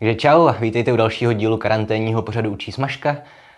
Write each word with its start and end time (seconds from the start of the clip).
Takže 0.00 0.14
čau, 0.14 0.50
vítejte 0.60 0.92
u 0.92 0.96
dalšího 0.96 1.32
dílu 1.32 1.56
karanténního 1.56 2.22
pořadu 2.22 2.50
Učí 2.50 2.72
smažka, 2.72 3.16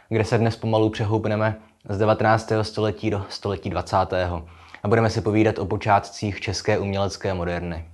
kde 0.08 0.24
se 0.24 0.38
dnes 0.38 0.56
pomalu 0.56 0.90
přehoupneme 0.90 1.56
z 1.88 1.98
19. 1.98 2.52
století 2.62 3.10
do 3.10 3.24
století 3.28 3.70
20. 3.70 3.96
A 4.82 4.88
budeme 4.88 5.10
si 5.10 5.20
povídat 5.20 5.58
o 5.58 5.66
počátcích 5.66 6.40
české 6.40 6.78
umělecké 6.78 7.34
moderny. 7.34 7.84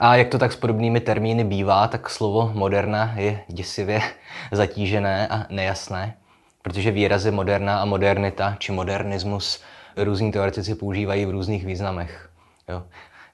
A 0.00 0.16
jak 0.16 0.28
to 0.28 0.38
tak 0.38 0.52
s 0.52 0.56
podobnými 0.56 1.00
termíny 1.00 1.44
bývá, 1.44 1.88
tak 1.88 2.10
slovo 2.10 2.50
moderna 2.54 3.14
je 3.16 3.40
děsivě 3.48 4.00
zatížené 4.52 5.28
a 5.28 5.46
nejasné, 5.50 6.14
protože 6.62 6.90
výrazy 6.90 7.30
moderna 7.30 7.80
a 7.80 7.84
modernita 7.84 8.56
či 8.58 8.72
modernismus 8.72 9.62
různí 9.96 10.32
teoretici 10.32 10.74
používají 10.74 11.26
v 11.26 11.30
různých 11.30 11.66
významech. 11.66 12.30
Jo. 12.68 12.82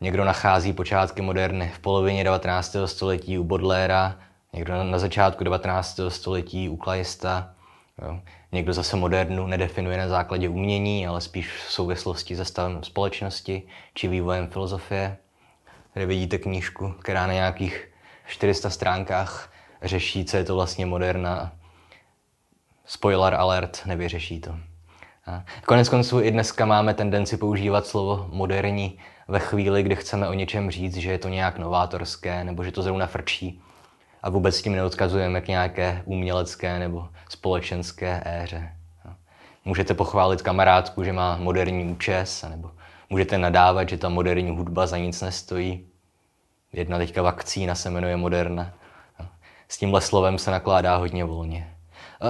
Někdo 0.00 0.24
nachází 0.24 0.72
počátky 0.72 1.22
moderny 1.22 1.70
v 1.74 1.78
polovině 1.78 2.24
19. 2.24 2.76
století 2.86 3.38
u 3.38 3.44
Bodléra, 3.44 4.16
někdo 4.52 4.84
na 4.84 4.98
začátku 4.98 5.44
19. 5.44 6.00
století 6.08 6.68
u 6.68 6.76
Klajista, 6.76 7.54
jo. 8.02 8.20
někdo 8.52 8.72
zase 8.72 8.96
modernu 8.96 9.46
nedefinuje 9.46 9.98
na 9.98 10.08
základě 10.08 10.48
umění, 10.48 11.06
ale 11.06 11.20
spíš 11.20 11.52
v 11.52 11.72
souvislosti 11.72 12.36
se 12.36 12.44
stavem 12.44 12.82
společnosti 12.82 13.62
či 13.94 14.08
vývojem 14.08 14.46
filozofie. 14.46 15.16
Tady 15.94 16.06
vidíte 16.06 16.38
knížku, 16.38 16.94
která 17.00 17.26
na 17.26 17.32
nějakých 17.32 17.88
400 18.26 18.70
stránkách 18.70 19.52
řeší, 19.82 20.24
co 20.24 20.36
je 20.36 20.44
to 20.44 20.54
vlastně 20.54 20.86
moderna. 20.86 21.52
Spoiler 22.86 23.34
alert, 23.34 23.82
nevyřeší 23.86 24.40
to. 24.40 24.56
A 25.26 25.44
konec 25.66 25.88
konců 25.88 26.20
i 26.20 26.30
dneska 26.30 26.66
máme 26.66 26.94
tendenci 26.94 27.36
používat 27.36 27.86
slovo 27.86 28.28
moderní 28.32 28.98
ve 29.28 29.38
chvíli, 29.38 29.82
kdy 29.82 29.96
chceme 29.96 30.28
o 30.28 30.32
něčem 30.32 30.70
říct, 30.70 30.96
že 30.96 31.10
je 31.10 31.18
to 31.18 31.28
nějak 31.28 31.58
novátorské 31.58 32.44
nebo 32.44 32.64
že 32.64 32.72
to 32.72 32.82
zrovna 32.82 33.06
frčí. 33.06 33.62
A 34.22 34.30
vůbec 34.30 34.62
tím 34.62 34.72
neodkazujeme 34.72 35.40
k 35.40 35.48
nějaké 35.48 36.02
umělecké 36.04 36.78
nebo 36.78 37.08
společenské 37.28 38.22
éře. 38.24 38.72
Můžete 39.64 39.94
pochválit 39.94 40.42
kamarádku, 40.42 41.04
že 41.04 41.12
má 41.12 41.36
moderní 41.36 41.84
účes, 41.92 42.44
nebo 42.50 42.70
můžete 43.10 43.38
nadávat, 43.38 43.88
že 43.88 43.98
ta 43.98 44.08
moderní 44.08 44.56
hudba 44.56 44.86
za 44.86 44.96
nic 44.98 45.22
nestojí. 45.22 45.86
Jedna 46.72 46.98
teďka 46.98 47.22
vakcína 47.22 47.74
se 47.74 47.90
jmenuje 47.90 48.16
Moderna. 48.16 48.72
S 49.68 49.78
tímhle 49.78 50.00
slovem 50.00 50.38
se 50.38 50.50
nakládá 50.50 50.96
hodně 50.96 51.24
volně. 51.24 51.74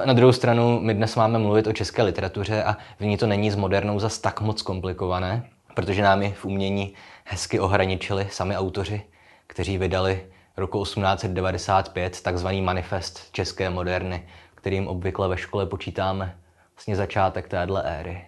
Na 0.04 0.12
druhou 0.12 0.32
stranu, 0.32 0.80
my 0.80 0.94
dnes 0.94 1.16
máme 1.16 1.38
mluvit 1.38 1.66
o 1.66 1.72
české 1.72 2.02
literatuře 2.02 2.64
a 2.64 2.76
v 2.98 3.04
ní 3.04 3.16
to 3.16 3.26
není 3.26 3.50
s 3.50 3.56
modernou 3.56 3.98
zas 3.98 4.18
tak 4.18 4.40
moc 4.40 4.62
komplikované, 4.62 5.44
protože 5.74 6.02
nám 6.02 6.32
v 6.32 6.44
umění 6.44 6.94
hezky 7.24 7.60
ohraničili 7.60 8.28
sami 8.30 8.56
autoři, 8.56 9.02
kteří 9.46 9.78
vydali 9.78 10.26
roku 10.60 10.84
1895 10.84 12.20
takzvaný 12.22 12.62
manifest 12.62 13.32
české 13.32 13.70
moderny, 13.70 14.28
kterým 14.54 14.88
obvykle 14.88 15.28
ve 15.28 15.36
škole 15.36 15.66
počítáme 15.66 16.36
vlastně 16.74 16.96
začátek 16.96 17.48
téhle 17.48 17.82
éry. 17.82 18.24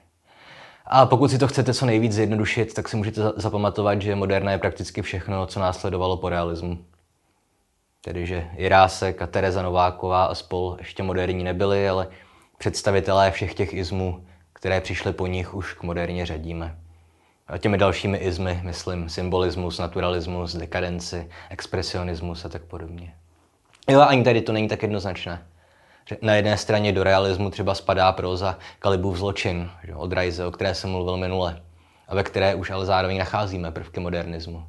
A 0.86 1.06
pokud 1.06 1.30
si 1.30 1.38
to 1.38 1.48
chcete 1.48 1.75
co 1.75 1.86
nejvíc 1.86 2.12
zjednodušit, 2.12 2.75
tak 2.75 2.88
si 2.88 2.97
můžete 2.97 3.22
zapamatovat, 3.36 4.03
že 4.03 4.14
moderna 4.14 4.53
je 4.53 4.58
prakticky 4.58 5.03
všechno, 5.03 5.47
co 5.47 5.60
následovalo 5.60 6.16
po 6.16 6.28
realismu. 6.28 6.78
Tedy, 8.00 8.27
že 8.27 8.50
Jirásek 8.56 9.22
a 9.22 9.27
Tereza 9.27 9.62
Nováková 9.62 10.25
a 10.25 10.34
spol 10.34 10.77
ještě 10.78 11.03
moderní 11.03 11.44
nebyli, 11.44 11.88
ale 11.88 12.08
představitelé 12.58 13.30
všech 13.30 13.55
těch 13.55 13.75
izmů, 13.75 14.27
které 14.53 14.80
přišly 14.80 15.12
po 15.12 15.27
nich, 15.27 15.55
už 15.55 15.75
k 15.75 15.83
moderně 15.83 16.27
řadíme. 16.27 16.81
Těmi 17.58 17.78
dalšími 17.78 18.19
izmy, 18.19 18.61
myslím, 18.62 19.08
symbolismus, 19.08 19.78
naturalismus, 19.78 20.55
dekadenci, 20.55 21.28
expresionismus 21.50 22.44
a 22.44 22.48
tak 22.48 22.62
podobně. 22.62 23.14
Jo, 23.89 24.00
ani 24.00 24.25
tady 24.25 24.41
to 24.41 24.53
není 24.53 24.69
tak 24.69 24.83
jednoznačné. 24.83 25.42
Že 26.09 26.17
na 26.22 26.34
jedné 26.34 26.56
straně 26.56 26.92
do 26.92 27.03
realismu 27.03 27.50
třeba 27.50 27.75
spadá 27.75 28.12
proza 28.12 28.59
Kalibův 28.78 29.17
zločin 29.17 29.70
že, 29.84 29.94
od 29.94 30.12
Rajze, 30.12 30.47
o 30.47 30.50
které 30.50 30.75
jsem 30.75 30.91
mluvil 30.91 31.17
minule, 31.17 31.62
a 32.09 32.15
ve 32.15 32.22
které 32.22 32.54
už 32.54 32.71
ale 32.71 32.87
zároveň 32.87 33.19
nacházíme 33.19 33.71
prvky 33.71 34.00
modernismu. 34.00 34.66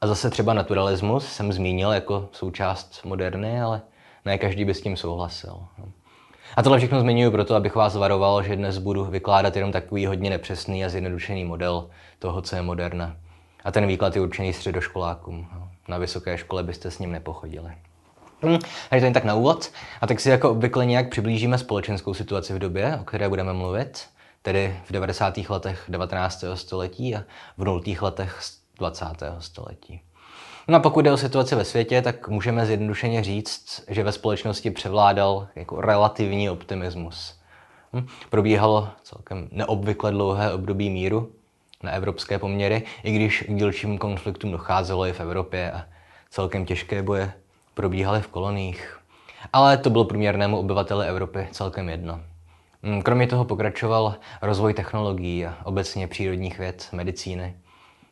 A 0.00 0.06
zase 0.06 0.30
třeba 0.30 0.54
naturalismus 0.54 1.32
jsem 1.32 1.52
zmínil 1.52 1.92
jako 1.92 2.28
součást 2.32 3.04
moderny, 3.04 3.60
ale 3.60 3.82
ne 4.24 4.38
každý 4.38 4.64
by 4.64 4.74
s 4.74 4.80
tím 4.80 4.96
souhlasil. 4.96 5.66
A 6.56 6.62
tohle 6.62 6.78
všechno 6.78 7.00
zmiňuji 7.00 7.30
proto, 7.30 7.54
abych 7.54 7.74
vás 7.74 7.96
varoval, 7.96 8.42
že 8.42 8.56
dnes 8.56 8.78
budu 8.78 9.04
vykládat 9.04 9.56
jenom 9.56 9.72
takový 9.72 10.06
hodně 10.06 10.30
nepřesný 10.30 10.84
a 10.84 10.88
zjednodušený 10.88 11.44
model 11.44 11.88
toho, 12.18 12.42
co 12.42 12.56
je 12.56 12.62
moderna. 12.62 13.16
A 13.64 13.72
ten 13.72 13.86
výklad 13.86 14.16
je 14.16 14.22
určený 14.22 14.52
středoškolákům. 14.52 15.48
Na 15.88 15.98
vysoké 15.98 16.38
škole 16.38 16.62
byste 16.62 16.90
s 16.90 16.98
ním 16.98 17.12
nepochodili. 17.12 17.70
Hm, 18.42 18.58
takže 18.90 19.00
to 19.00 19.04
jen 19.04 19.12
tak 19.12 19.24
na 19.24 19.34
úvod. 19.34 19.70
A 20.00 20.06
tak 20.06 20.20
si 20.20 20.30
jako 20.30 20.50
obvykle 20.50 20.86
nějak 20.86 21.10
přiblížíme 21.10 21.58
společenskou 21.58 22.14
situaci 22.14 22.54
v 22.54 22.58
době, 22.58 22.98
o 23.00 23.04
které 23.04 23.28
budeme 23.28 23.52
mluvit, 23.52 24.06
tedy 24.42 24.76
v 24.84 24.92
90. 24.92 25.38
letech 25.48 25.84
19. 25.88 26.44
století 26.54 27.16
a 27.16 27.24
v 27.56 27.64
0. 27.64 27.80
letech 28.00 28.40
20. 28.78 29.06
století. 29.38 30.00
No 30.68 30.76
a 30.76 30.80
pokud 30.80 31.02
jde 31.02 31.12
o 31.12 31.16
situaci 31.16 31.54
ve 31.54 31.64
světě, 31.64 32.02
tak 32.02 32.28
můžeme 32.28 32.66
zjednodušeně 32.66 33.24
říct, 33.24 33.84
že 33.88 34.04
ve 34.04 34.12
společnosti 34.12 34.70
převládal 34.70 35.48
jako 35.56 35.80
relativní 35.80 36.50
optimismus. 36.50 37.38
Hm? 37.92 38.06
Probíhalo 38.30 38.88
celkem 39.02 39.48
neobvykle 39.52 40.10
dlouhé 40.10 40.52
období 40.52 40.90
míru 40.90 41.32
na 41.82 41.90
evropské 41.90 42.38
poměry, 42.38 42.82
i 43.02 43.12
když 43.12 43.42
k 43.42 43.54
dílčím 43.54 43.98
konfliktům 43.98 44.50
docházelo 44.50 45.06
i 45.06 45.12
v 45.12 45.20
Evropě 45.20 45.72
a 45.72 45.84
celkem 46.30 46.64
těžké 46.64 47.02
boje 47.02 47.32
probíhaly 47.74 48.20
v 48.20 48.28
koloních. 48.28 48.98
Ale 49.52 49.76
to 49.76 49.90
bylo 49.90 50.04
průměrnému 50.04 50.58
obyvateli 50.58 51.06
Evropy 51.06 51.48
celkem 51.50 51.88
jedno. 51.88 52.20
Hm, 52.82 53.02
kromě 53.02 53.26
toho 53.26 53.44
pokračoval 53.44 54.14
rozvoj 54.42 54.74
technologií 54.74 55.46
a 55.46 55.56
obecně 55.64 56.08
přírodních 56.08 56.58
věd, 56.58 56.88
medicíny. 56.92 57.56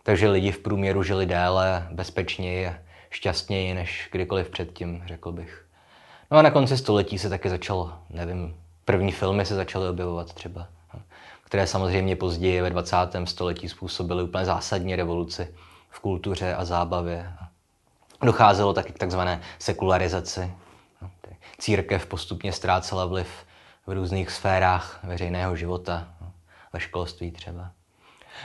Takže 0.06 0.28
lidi 0.28 0.53
v 0.53 0.59
průměru 0.59 1.03
žili 1.03 1.26
déle, 1.26 1.88
bezpečněji 1.91 2.72
šťastněji 3.10 3.75
než 3.75 4.09
kdykoliv 4.12 4.50
předtím, 4.50 5.03
řekl 5.06 5.32
bych. 5.32 5.66
No 6.31 6.38
a 6.38 6.42
na 6.42 6.50
konci 6.50 6.76
století 6.76 7.19
se 7.19 7.28
taky 7.28 7.50
začalo, 7.50 7.98
nevím, 8.10 8.56
první 8.84 9.12
filmy 9.12 9.47
se 9.47 9.54
začaly 9.54 9.88
objevovat 9.88 10.34
třeba, 10.34 10.69
které 11.44 11.66
samozřejmě 11.66 12.16
později 12.16 12.62
ve 12.62 12.70
20. 12.70 12.97
století 13.25 13.69
způsobily 13.69 14.22
úplně 14.22 14.44
zásadní 14.44 14.97
revoluci 14.97 15.54
v 15.91 16.00
kultuře 16.00 16.54
a 16.54 16.65
zábavě. 16.65 17.32
Docházelo 18.22 18.72
taky 18.72 18.92
k 18.92 18.98
takzvané 18.98 19.41
sekularizaci. 19.59 20.53
Církev 21.59 22.06
postupně 22.06 22.53
ztrácela 22.53 23.06
vliv 23.06 23.28
v 23.86 23.92
různých 23.92 24.31
sférách 24.31 25.00
veřejného 25.03 25.56
života, 25.56 26.09
ve 26.72 26.81
školství 26.81 27.31
třeba. 27.31 27.71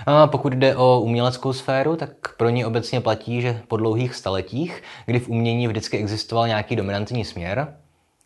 A 0.06 0.28
pokud 0.28 0.54
jde 0.54 0.76
o 0.76 1.00
uměleckou 1.00 1.54
sféru, 1.54 1.96
tak 1.96 2.36
pro 2.38 2.50
ní 2.50 2.66
obecně 2.66 3.02
platí, 3.02 3.42
že 3.42 3.62
po 3.68 3.78
dlouhých 3.78 4.16
staletích, 4.16 4.84
kdy 5.06 5.20
v 5.20 5.30
umění 5.30 5.68
vždycky 5.68 5.98
existoval 5.98 6.48
nějaký 6.48 6.76
dominantní 6.76 7.26
směr, 7.26 7.78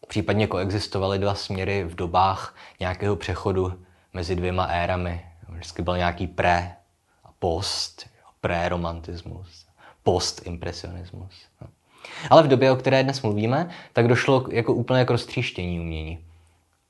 případně 0.07 0.47
koexistovaly 0.47 1.19
dva 1.19 1.35
směry 1.35 1.83
v 1.83 1.95
dobách 1.95 2.55
nějakého 2.79 3.15
přechodu 3.15 3.73
mezi 4.13 4.35
dvěma 4.35 4.63
érami. 4.63 5.25
Vždycky 5.49 5.81
byl 5.81 5.97
nějaký 5.97 6.27
pré 6.27 6.75
a 7.23 7.29
post, 7.39 8.09
pré-romantismus, 8.41 9.65
post-impresionismus. 10.03 11.33
Ale 12.29 12.43
v 12.43 12.47
době, 12.47 12.71
o 12.71 12.75
které 12.75 13.03
dnes 13.03 13.21
mluvíme, 13.21 13.69
tak 13.93 14.07
došlo 14.07 14.45
jako 14.51 14.73
úplně 14.73 15.05
k 15.05 15.09
roztříštění 15.09 15.79
umění. 15.79 16.25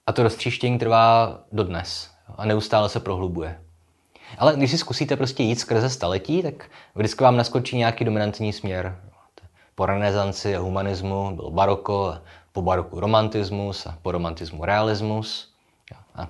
A 0.07 0.11
to 0.11 0.23
roztříštění 0.23 0.79
trvá 0.79 1.39
dodnes 1.51 2.11
a 2.37 2.45
neustále 2.45 2.89
se 2.89 2.99
prohlubuje. 2.99 3.62
Ale 4.37 4.55
když 4.55 4.71
si 4.71 4.77
zkusíte 4.77 5.15
prostě 5.15 5.43
jít 5.43 5.59
skrze 5.59 5.89
staletí, 5.89 6.43
tak 6.43 6.69
vždycky 6.95 7.23
vám 7.23 7.37
naskočí 7.37 7.77
nějaký 7.77 8.05
dominantní 8.05 8.53
směr. 8.53 8.99
Po 9.75 9.85
renesanci 9.85 10.55
a 10.55 10.59
humanismu 10.59 11.35
byl 11.35 11.49
baroko, 11.49 12.17
po 12.51 12.61
baroku 12.61 12.99
romantismus 12.99 13.85
a 13.85 13.97
po 14.01 14.11
romantismu 14.11 14.65
realismus. 14.65 15.53
A 16.15 16.27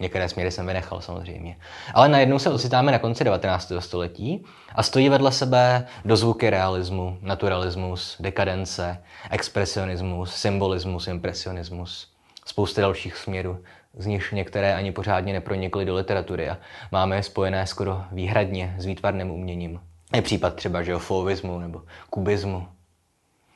některé 0.00 0.28
směry 0.28 0.50
jsem 0.50 0.66
vynechal 0.66 1.00
samozřejmě. 1.00 1.56
Ale 1.94 2.08
najednou 2.08 2.38
se 2.38 2.50
ocitáme 2.50 2.92
na 2.92 2.98
konci 2.98 3.24
19. 3.24 3.72
století 3.78 4.44
a 4.74 4.82
stojí 4.82 5.08
vedle 5.08 5.32
sebe 5.32 5.86
dozvuky 6.04 6.50
realismu, 6.50 7.18
naturalismus, 7.22 8.16
dekadence, 8.20 9.02
expresionismus, 9.30 10.34
symbolismus, 10.34 11.06
impresionismus, 11.06 12.08
spousty 12.46 12.80
dalších 12.80 13.16
směrů 13.16 13.58
z 14.00 14.06
nich 14.06 14.32
některé 14.32 14.74
ani 14.74 14.92
pořádně 14.92 15.32
nepronikly 15.32 15.84
do 15.84 15.94
literatury 15.94 16.48
a 16.48 16.58
máme 16.92 17.16
je 17.16 17.22
spojené 17.22 17.66
skoro 17.66 18.02
výhradně 18.12 18.74
s 18.78 18.86
výtvarným 18.86 19.30
uměním. 19.30 19.80
Je 20.14 20.22
případ 20.22 20.54
třeba 20.54 20.82
že 20.82 20.98
fauvismu 20.98 21.58
nebo 21.58 21.82
kubismu. 22.10 22.68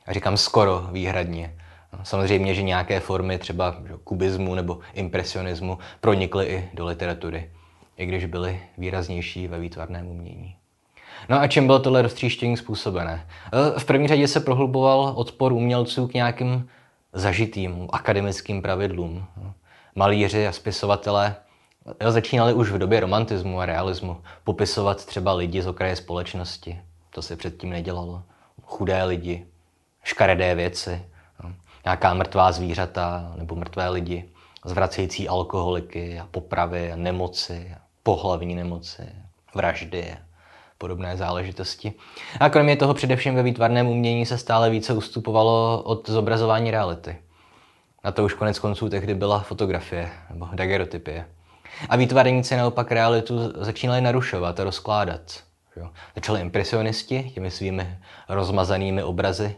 A 0.05 0.13
říkám 0.13 0.37
skoro 0.37 0.87
výhradně. 0.91 1.55
Samozřejmě, 2.03 2.55
že 2.55 2.61
nějaké 2.61 2.99
formy 2.99 3.37
třeba 3.37 3.75
že, 3.87 3.93
kubismu 4.03 4.55
nebo 4.55 4.79
impresionismu 4.93 5.77
pronikly 6.01 6.45
i 6.45 6.69
do 6.73 6.85
literatury, 6.85 7.49
i 7.97 8.05
když 8.05 8.25
byly 8.25 8.59
výraznější 8.77 9.47
ve 9.47 9.59
výtvarném 9.59 10.07
umění. 10.07 10.55
No 11.29 11.39
a 11.39 11.47
čím 11.47 11.65
bylo 11.65 11.79
tohle 11.79 12.01
roztříštění 12.01 12.57
způsobené? 12.57 13.27
E, 13.75 13.79
v 13.79 13.85
první 13.85 14.07
řadě 14.07 14.27
se 14.27 14.39
prohluboval 14.39 15.13
odpor 15.15 15.53
umělců 15.53 16.07
k 16.07 16.13
nějakým 16.13 16.69
zažitým 17.13 17.87
akademickým 17.91 18.61
pravidlům. 18.61 19.25
Malíři 19.97 20.47
a 20.47 20.51
spisovatelé 20.51 21.35
jo, 22.01 22.11
začínali 22.11 22.53
už 22.53 22.71
v 22.71 22.77
době 22.77 22.99
romantismu 22.99 23.59
a 23.59 23.65
realismu 23.65 24.21
popisovat 24.43 25.05
třeba 25.05 25.33
lidi 25.33 25.61
z 25.61 25.67
okraje 25.67 25.95
společnosti. 25.95 26.79
To 27.09 27.21
se 27.21 27.35
předtím 27.35 27.69
nedělalo. 27.69 28.23
Chudé 28.63 29.03
lidi, 29.03 29.45
škaredé 30.03 30.55
věci, 30.55 31.05
jo, 31.43 31.49
nějaká 31.85 32.13
mrtvá 32.13 32.51
zvířata 32.51 33.33
nebo 33.35 33.55
mrtvé 33.55 33.89
lidi, 33.89 34.29
zvracející 34.65 35.29
alkoholiky 35.29 36.19
a 36.19 36.27
popravy 36.31 36.91
a 36.91 36.95
nemoci, 36.95 37.75
pohlavní 38.03 38.55
nemoci, 38.55 39.03
vraždy 39.55 40.17
podobné 40.77 41.17
záležitosti. 41.17 41.93
A 42.39 42.49
kromě 42.49 42.75
toho 42.75 42.93
především 42.93 43.35
ve 43.35 43.43
výtvarném 43.43 43.87
umění 43.87 44.25
se 44.25 44.37
stále 44.37 44.69
více 44.69 44.93
ustupovalo 44.93 45.81
od 45.83 46.09
zobrazování 46.09 46.71
reality. 46.71 47.17
Na 48.05 48.11
to 48.11 48.23
už 48.23 48.33
konec 48.33 48.59
konců 48.59 48.89
tehdy 48.89 49.13
byla 49.15 49.39
fotografie 49.39 50.09
nebo 50.29 50.47
dagerotypie. 50.53 51.25
A 51.89 51.95
výtvarníci 51.95 52.55
naopak 52.55 52.91
realitu 52.91 53.63
začínali 53.63 54.01
narušovat 54.01 54.59
a 54.59 54.63
rozkládat. 54.63 55.43
Začali 56.15 56.41
impresionisti 56.41 57.31
těmi 57.33 57.51
svými 57.51 57.97
rozmazanými 58.29 59.03
obrazy, 59.03 59.55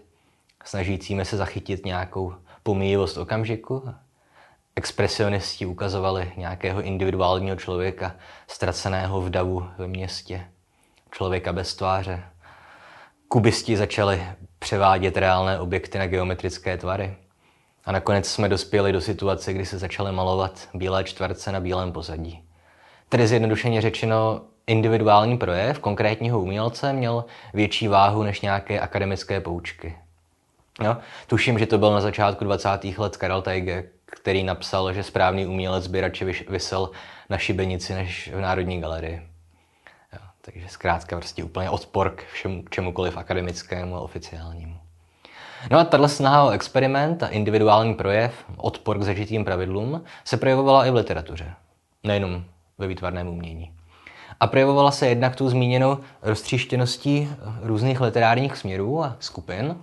snažícími 0.66 1.26
se 1.26 1.38
zachytit 1.38 1.86
nějakou 1.86 2.34
pomíjivost 2.64 3.18
okamžiku. 3.18 3.90
Expresionisti 4.76 5.66
ukazovali 5.66 6.32
nějakého 6.38 6.82
individuálního 6.82 7.56
člověka, 7.56 8.16
ztraceného 8.48 9.22
v 9.22 9.30
davu 9.30 9.68
ve 9.78 9.88
městě 9.88 10.48
člověka 11.12 11.54
bez 11.54 11.76
tváře. 11.76 12.24
Kubisti 13.28 13.78
začali 13.78 14.24
převádět 14.60 15.18
reálné 15.18 15.60
objekty 15.60 15.98
na 15.98 16.08
geometrické 16.08 16.78
tvary. 16.78 17.18
A 17.88 17.92
nakonec 17.92 18.30
jsme 18.30 18.50
dospěli 18.50 18.92
do 18.92 19.02
situace, 19.02 19.54
kdy 19.54 19.66
se 19.66 19.78
začaly 19.78 20.12
malovat 20.12 20.70
bílé 20.74 21.04
čtverce 21.04 21.52
na 21.52 21.60
bílém 21.60 21.92
pozadí. 21.92 22.44
Tedy 23.10 23.28
zjednodušeně 23.28 23.82
řečeno, 23.82 24.42
individuální 24.68 25.38
projev 25.38 25.80
konkrétního 25.80 26.42
umělce 26.42 26.94
měl 26.94 27.26
větší 27.54 27.88
váhu 27.88 28.24
než 28.24 28.42
nějaké 28.42 28.80
akademické 28.80 29.42
poučky. 29.42 29.98
No, 30.80 30.98
tuším, 31.28 31.60
že 31.60 31.66
to 31.66 31.78
byl 31.78 31.92
na 31.92 32.02
začátku 32.02 32.44
20. 32.44 32.70
let 32.98 33.18
Karel 33.18 33.42
Teige, 33.42 33.90
který 34.06 34.44
napsal, 34.44 34.94
že 34.94 35.04
správný 35.04 35.46
umělec 35.46 35.88
by 35.88 36.02
radši 36.02 36.26
vysel 36.50 36.90
na 37.30 37.38
šibenici 37.38 37.94
než 37.94 38.32
v 38.34 38.40
Národní 38.40 38.82
galerii. 38.82 39.28
Takže 40.42 40.70
zkrátka 40.70 41.16
prostě 41.16 41.44
úplně 41.44 41.70
odpor 41.70 42.10
k, 42.16 42.24
všemu, 42.24 42.64
čemukoliv 42.70 43.18
akademickému 43.18 43.96
a 43.96 44.00
oficiálnímu. 44.00 44.87
No 45.72 45.80
a 45.80 45.84
tahle 45.84 46.10
snaha 46.10 46.44
o 46.44 46.50
experiment 46.50 47.24
a 47.24 47.28
individuální 47.28 47.94
projev, 47.94 48.46
odpor 48.58 49.00
k 49.00 49.04
zažitým 49.04 49.46
pravidlům, 49.46 50.04
se 50.26 50.38
projevovala 50.38 50.86
i 50.86 50.92
v 50.92 50.96
literatuře. 50.96 51.54
Nejenom 52.04 52.44
ve 52.78 52.88
výtvarném 52.88 53.28
umění. 53.28 53.74
A 54.40 54.48
projevovala 54.48 54.92
se 54.92 55.08
jednak 55.08 55.36
tu 55.36 55.50
zmíněnou 55.50 55.98
roztříštěností 56.22 57.30
různých 57.62 58.02
literárních 58.02 58.58
směrů 58.58 59.04
a 59.04 59.16
skupin, 59.20 59.76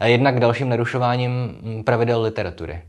a 0.00 0.06
jednak 0.06 0.40
dalším 0.40 0.68
narušováním 0.68 1.56
pravidel 1.84 2.22
literatury. 2.22 2.82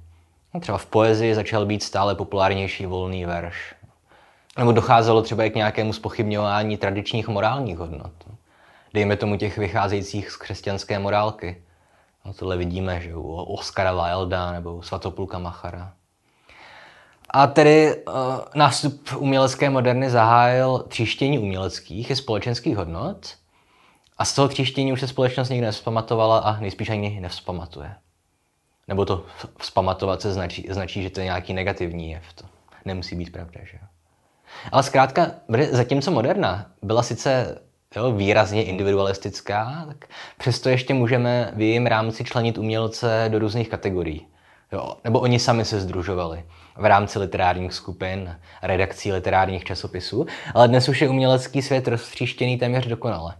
Třeba 0.59 0.77
v 0.77 0.85
poezii 0.85 1.35
začal 1.35 1.65
být 1.65 1.83
stále 1.83 2.15
populárnější 2.15 2.85
volný 2.85 3.25
verš, 3.25 3.75
nebo 4.57 4.71
docházelo 4.71 5.21
třeba 5.21 5.43
i 5.43 5.49
k 5.49 5.55
nějakému 5.55 5.93
spochybňování 5.93 6.77
tradičních 6.77 7.27
morálních 7.27 7.77
hodnot. 7.77 8.11
Dejme 8.93 9.15
tomu 9.15 9.37
těch 9.37 9.57
vycházejících 9.57 10.31
z 10.31 10.37
křesťanské 10.37 10.99
morálky. 10.99 11.63
No, 12.25 12.33
tohle 12.33 12.57
vidíme, 12.57 13.01
že 13.01 13.15
u 13.15 13.33
Oscara 13.33 13.93
Wilda 13.93 14.51
nebo 14.51 14.75
u 14.75 14.81
Svatopluka 14.81 15.39
Machara. 15.39 15.93
A 17.29 17.47
tedy 17.47 18.03
uh, 18.07 18.13
nástup 18.55 19.09
umělecké 19.17 19.69
moderny 19.69 20.09
zahájil 20.09 20.79
tříštění 20.87 21.39
uměleckých 21.39 22.09
i 22.09 22.15
společenských 22.15 22.77
hodnot 22.77 23.35
a 24.17 24.25
z 24.25 24.33
toho 24.35 24.47
tříštění 24.47 24.93
už 24.93 24.99
se 24.99 25.07
společnost 25.07 25.49
nikdy 25.49 25.65
nevzpamatovala 25.65 26.39
a 26.39 26.59
nejspíš 26.59 26.89
ani 26.89 27.19
nevzpamatuje. 27.19 27.95
Nebo 28.87 29.05
to 29.05 29.25
vzpamatovat 29.59 30.21
se 30.21 30.33
značí, 30.33 30.67
značí, 30.69 31.03
že 31.03 31.09
to 31.09 31.19
je 31.19 31.23
nějaký 31.23 31.53
negativní 31.53 32.11
jev. 32.11 32.23
To 32.35 32.45
nemusí 32.85 33.15
být 33.15 33.31
pravda, 33.31 33.59
že 33.63 33.77
jo? 33.81 33.87
Ale 34.71 34.83
zkrátka, 34.83 35.31
zatímco 35.71 36.11
moderna 36.11 36.65
byla 36.81 37.03
sice 37.03 37.61
jo, 37.95 38.11
výrazně 38.11 38.63
individualistická, 38.63 39.85
tak 39.87 40.05
přesto 40.37 40.69
ještě 40.69 40.93
můžeme 40.93 41.51
v 41.55 41.61
jejím 41.61 41.85
rámci 41.85 42.23
členit 42.23 42.57
umělce 42.57 43.25
do 43.27 43.39
různých 43.39 43.69
kategorií. 43.69 44.27
Jo, 44.71 44.97
nebo 45.03 45.19
oni 45.19 45.39
sami 45.39 45.65
se 45.65 45.79
združovali 45.79 46.43
v 46.77 46.85
rámci 46.85 47.19
literárních 47.19 47.73
skupin, 47.73 48.35
redakcí 48.61 49.11
literárních 49.11 49.63
časopisů, 49.63 50.25
ale 50.53 50.67
dnes 50.67 50.89
už 50.89 51.01
je 51.01 51.09
umělecký 51.09 51.61
svět 51.61 51.87
roztříštěný 51.87 52.57
téměř 52.57 52.87
dokonale. 52.87 53.35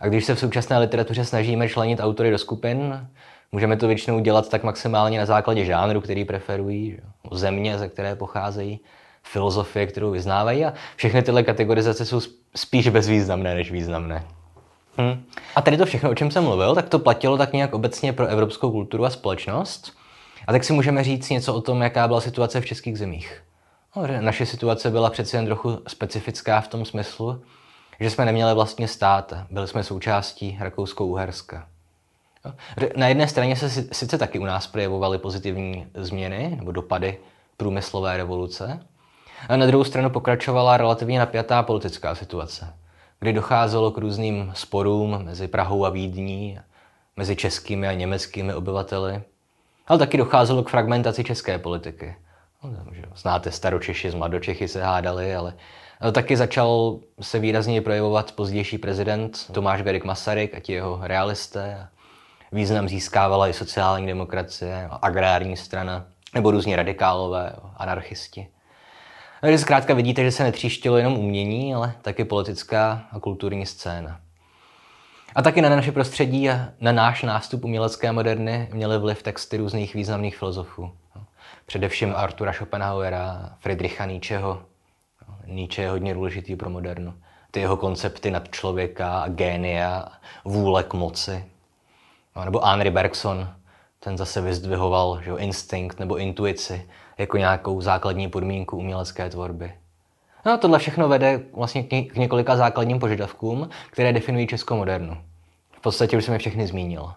A 0.00 0.06
když 0.06 0.24
se 0.24 0.34
v 0.34 0.38
současné 0.38 0.78
literatuře 0.78 1.24
snažíme 1.24 1.68
členit 1.68 2.00
autory 2.00 2.30
do 2.30 2.38
skupin, 2.38 3.08
můžeme 3.52 3.76
to 3.76 3.86
většinou 3.86 4.20
dělat 4.20 4.48
tak 4.48 4.62
maximálně 4.62 5.18
na 5.18 5.26
základě 5.26 5.64
žánru, 5.64 6.00
který 6.00 6.24
preferují, 6.24 6.98
země, 7.32 7.78
ze 7.78 7.88
které 7.88 8.16
pocházejí, 8.16 8.80
filozofie, 9.32 9.86
kterou 9.86 10.10
vyznávají 10.10 10.64
a 10.64 10.72
všechny 10.96 11.22
tyhle 11.22 11.42
kategorizace 11.42 12.04
jsou 12.04 12.20
spíš 12.56 12.88
bezvýznamné 12.88 13.54
než 13.54 13.70
významné. 13.70 14.24
Hm. 14.98 15.24
A 15.56 15.62
tady 15.62 15.76
to 15.76 15.86
všechno, 15.86 16.10
o 16.10 16.14
čem 16.14 16.30
jsem 16.30 16.44
mluvil, 16.44 16.74
tak 16.74 16.88
to 16.88 16.98
platilo 16.98 17.38
tak 17.38 17.52
nějak 17.52 17.74
obecně 17.74 18.12
pro 18.12 18.26
evropskou 18.26 18.70
kulturu 18.70 19.04
a 19.04 19.10
společnost. 19.10 19.92
A 20.46 20.52
tak 20.52 20.64
si 20.64 20.72
můžeme 20.72 21.04
říct 21.04 21.30
něco 21.30 21.54
o 21.54 21.60
tom, 21.60 21.82
jaká 21.82 22.08
byla 22.08 22.20
situace 22.20 22.60
v 22.60 22.66
českých 22.66 22.98
zemích. 22.98 23.42
No, 23.96 24.02
naše 24.20 24.46
situace 24.46 24.90
byla 24.90 25.10
přeci 25.10 25.36
jen 25.36 25.46
trochu 25.46 25.78
specifická 25.86 26.60
v 26.60 26.68
tom 26.68 26.84
smyslu, 26.84 27.42
že 28.00 28.10
jsme 28.10 28.24
neměli 28.24 28.54
vlastně 28.54 28.88
stát, 28.88 29.34
byli 29.50 29.68
jsme 29.68 29.84
součástí 29.84 30.58
Rakousko-Uherska. 30.60 31.64
Na 32.96 33.08
jedné 33.08 33.28
straně 33.28 33.56
se 33.56 33.70
sice 33.70 34.18
taky 34.18 34.38
u 34.38 34.44
nás 34.44 34.66
projevovaly 34.66 35.18
pozitivní 35.18 35.86
změny 35.94 36.56
nebo 36.56 36.72
dopady 36.72 37.18
průmyslové 37.56 38.16
revoluce, 38.16 38.80
a 39.48 39.56
na 39.56 39.66
druhou 39.66 39.84
stranu 39.84 40.10
pokračovala 40.10 40.76
relativně 40.76 41.18
napjatá 41.18 41.62
politická 41.62 42.14
situace, 42.14 42.74
kdy 43.20 43.32
docházelo 43.32 43.90
k 43.90 43.98
různým 43.98 44.52
sporům 44.54 45.24
mezi 45.24 45.48
Prahou 45.48 45.84
a 45.84 45.90
Vídní, 45.90 46.58
mezi 47.16 47.36
českými 47.36 47.88
a 47.88 47.92
německými 47.92 48.54
obyvateli, 48.54 49.22
ale 49.86 49.98
taky 49.98 50.16
docházelo 50.16 50.62
k 50.62 50.68
fragmentaci 50.68 51.24
české 51.24 51.58
politiky. 51.58 52.16
No, 52.62 52.70
znáte 53.16 53.50
staročeši 53.50 54.10
z 54.10 54.14
mladočechy 54.14 54.68
se 54.68 54.82
hádali, 54.82 55.34
ale 55.34 55.54
taky 56.12 56.36
začal 56.36 56.98
se 57.20 57.38
výrazně 57.38 57.82
projevovat 57.82 58.32
pozdější 58.32 58.78
prezident 58.78 59.46
Tomáš 59.52 59.82
Garik 59.82 60.04
Masaryk 60.04 60.54
a 60.54 60.60
ti 60.60 60.72
jeho 60.72 61.00
realisté. 61.02 61.88
Význam 62.52 62.88
získávala 62.88 63.48
i 63.48 63.52
sociální 63.52 64.06
demokracie, 64.06 64.88
agrární 65.02 65.56
strana, 65.56 66.06
nebo 66.34 66.50
různí 66.50 66.76
radikálové, 66.76 67.52
anarchisti. 67.76 68.48
Takže 69.40 69.58
zkrátka 69.58 69.94
vidíte, 69.94 70.24
že 70.24 70.32
se 70.32 70.42
netříštilo 70.42 70.96
jenom 70.96 71.18
umění, 71.18 71.74
ale 71.74 71.94
taky 72.02 72.24
politická 72.24 73.06
a 73.12 73.20
kulturní 73.20 73.66
scéna. 73.66 74.20
A 75.34 75.42
taky 75.42 75.62
na 75.62 75.68
naše 75.68 75.92
prostředí 75.92 76.50
a 76.50 76.68
na 76.80 76.92
náš 76.92 77.22
nástup 77.22 77.64
umělecké 77.64 78.12
moderny 78.12 78.68
měly 78.72 78.98
vliv 78.98 79.22
texty 79.22 79.56
různých 79.56 79.94
významných 79.94 80.36
filozofů. 80.36 80.92
Především 81.66 82.14
Artura 82.16 82.52
Schopenhauera, 82.52 83.50
Friedricha 83.58 84.06
Nietzscheho. 84.06 84.62
Nietzsche 85.46 85.82
je 85.82 85.90
hodně 85.90 86.14
důležitý 86.14 86.56
pro 86.56 86.70
modernu. 86.70 87.14
Ty 87.50 87.60
jeho 87.60 87.76
koncepty 87.76 88.30
nad 88.30 88.50
člověka, 88.50 89.24
génia, 89.28 90.08
vůle 90.44 90.82
k 90.82 90.94
moci. 90.94 91.44
Nebo 92.44 92.60
Henri 92.60 92.90
Bergson, 92.90 93.54
ten 94.00 94.18
zase 94.18 94.40
vyzdvihoval 94.40 95.20
že 95.22 95.30
jo, 95.30 95.36
instinkt 95.36 96.00
nebo 96.00 96.16
intuici 96.16 96.88
jako 97.18 97.36
nějakou 97.36 97.80
základní 97.80 98.28
podmínku 98.28 98.76
umělecké 98.76 99.30
tvorby. 99.30 99.72
No 100.46 100.58
tohle 100.58 100.78
všechno 100.78 101.08
vede 101.08 101.40
vlastně 101.52 101.82
k 101.82 102.16
několika 102.16 102.56
základním 102.56 102.98
požadavkům, 102.98 103.68
které 103.90 104.12
definují 104.12 104.46
českou 104.46 104.76
modernu. 104.76 105.16
V 105.72 105.80
podstatě 105.80 106.16
už 106.16 106.24
jsem 106.24 106.32
je 106.32 106.38
všechny 106.38 106.66
zmínil. 106.66 107.12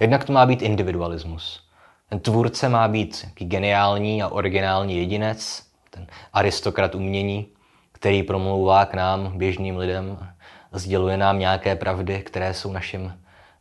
Jednak 0.00 0.24
to 0.24 0.32
má 0.32 0.46
být 0.46 0.62
individualismus. 0.62 1.64
Ten 2.08 2.20
tvůrce 2.20 2.68
má 2.68 2.88
být 2.88 3.26
geniální 3.34 4.22
a 4.22 4.28
originální 4.28 4.98
jedinec, 4.98 5.62
ten 5.90 6.06
aristokrat 6.32 6.94
umění, 6.94 7.46
který 7.92 8.22
promlouvá 8.22 8.86
k 8.86 8.94
nám, 8.94 9.38
běžným 9.38 9.76
lidem, 9.76 10.28
sděluje 10.72 11.16
nám 11.16 11.38
nějaké 11.38 11.76
pravdy, 11.76 12.22
které 12.22 12.54
jsou 12.54 12.72
našim 12.72 13.12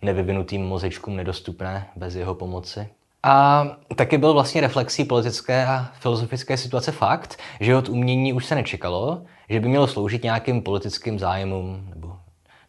nevyvinutým 0.03 0.65
mozečkům 0.65 1.15
nedostupné 1.15 1.87
bez 1.95 2.15
jeho 2.15 2.35
pomoci. 2.35 2.89
A 3.23 3.65
taky 3.95 4.17
byl 4.17 4.33
vlastně 4.33 4.61
reflexí 4.61 5.05
politické 5.05 5.65
a 5.65 5.91
filozofické 5.99 6.57
situace 6.57 6.91
fakt, 6.91 7.39
že 7.59 7.75
od 7.75 7.89
umění 7.89 8.33
už 8.33 8.45
se 8.45 8.55
nečekalo, 8.55 9.21
že 9.49 9.59
by 9.59 9.67
mělo 9.67 9.87
sloužit 9.87 10.23
nějakým 10.23 10.61
politickým 10.61 11.19
zájmům 11.19 11.85
nebo 11.89 12.17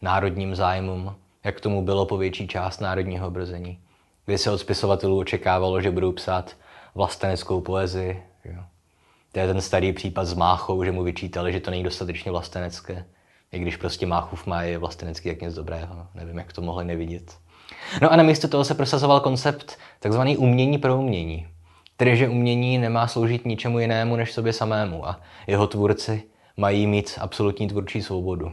národním 0.01 0.55
zájmům, 0.55 1.15
jak 1.43 1.59
tomu 1.59 1.81
bylo 1.81 2.05
po 2.05 2.17
větší 2.17 2.47
část 2.47 2.81
národního 2.81 3.27
obrození, 3.27 3.79
kdy 4.25 4.37
se 4.37 4.51
od 4.51 4.57
spisovatelů 4.57 5.19
očekávalo, 5.19 5.81
že 5.81 5.91
budou 5.91 6.11
psát 6.11 6.55
vlasteneckou 6.95 7.61
poezii. 7.61 8.23
To 9.31 9.39
je 9.39 9.47
ten 9.47 9.61
starý 9.61 9.93
případ 9.93 10.25
s 10.25 10.33
Máchou, 10.33 10.83
že 10.83 10.91
mu 10.91 11.03
vyčítali, 11.03 11.53
že 11.53 11.59
to 11.59 11.71
není 11.71 11.83
dostatečně 11.83 12.31
vlastenecké. 12.31 13.05
I 13.51 13.59
když 13.59 13.75
prostě 13.75 14.05
Máchův 14.05 14.47
má 14.47 14.61
je 14.61 14.77
vlastenecký 14.77 15.29
jak 15.29 15.41
něco 15.41 15.55
dobrého. 15.55 15.95
No. 15.95 16.07
Nevím, 16.15 16.37
jak 16.37 16.53
to 16.53 16.61
mohli 16.61 16.85
nevidět. 16.85 17.37
No 18.01 18.13
a 18.13 18.15
namísto 18.15 18.47
toho 18.47 18.63
se 18.63 18.73
prosazoval 18.73 19.19
koncept 19.19 19.77
takzvaný 19.99 20.37
umění 20.37 20.77
pro 20.77 20.97
umění. 20.97 21.47
Tedy, 21.97 22.17
že 22.17 22.29
umění 22.29 22.77
nemá 22.77 23.07
sloužit 23.07 23.45
ničemu 23.45 23.79
jinému 23.79 24.15
než 24.15 24.33
sobě 24.33 24.53
samému 24.53 25.07
a 25.07 25.21
jeho 25.47 25.67
tvůrci 25.67 26.23
mají 26.57 26.87
mít 26.87 27.19
absolutní 27.21 27.67
tvůrčí 27.67 28.01
svobodu. 28.01 28.51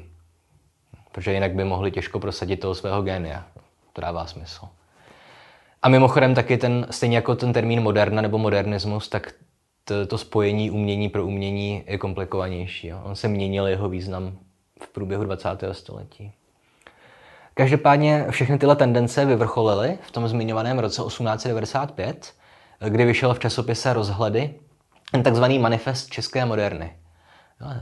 Protože 1.12 1.32
jinak 1.32 1.54
by 1.54 1.64
mohli 1.64 1.90
těžko 1.90 2.20
prosadit 2.20 2.56
toho 2.56 2.74
svého 2.74 3.02
génia. 3.02 3.46
To 3.92 4.00
dává 4.00 4.26
smysl. 4.26 4.68
A 5.82 5.88
mimochodem 5.88 6.34
taky 6.34 6.58
ten, 6.58 6.86
stejně 6.90 7.16
jako 7.16 7.34
ten 7.34 7.52
termín 7.52 7.80
moderna 7.80 8.22
nebo 8.22 8.38
modernismus, 8.38 9.08
tak 9.08 9.34
to, 9.84 10.06
to 10.06 10.18
spojení 10.18 10.70
umění 10.70 11.08
pro 11.08 11.26
umění 11.26 11.84
je 11.86 11.98
komplikovanější. 11.98 12.86
Jo. 12.86 13.00
On 13.04 13.16
se 13.16 13.28
měnil 13.28 13.66
jeho 13.66 13.88
význam 13.88 14.38
v 14.84 14.88
průběhu 14.88 15.24
20. 15.24 15.48
století. 15.72 16.32
Každopádně 17.54 18.26
všechny 18.30 18.58
tyhle 18.58 18.76
tendence 18.76 19.24
vyvrcholily 19.24 19.98
v 20.02 20.10
tom 20.10 20.28
zmiňovaném 20.28 20.78
roce 20.78 21.02
1895, 21.02 22.34
kdy 22.88 23.04
vyšel 23.04 23.34
v 23.34 23.38
časopise 23.38 23.92
Rozhledy 23.92 24.54
takzvaný 25.24 25.58
manifest 25.58 26.10
české 26.10 26.44
moderny. 26.44 26.96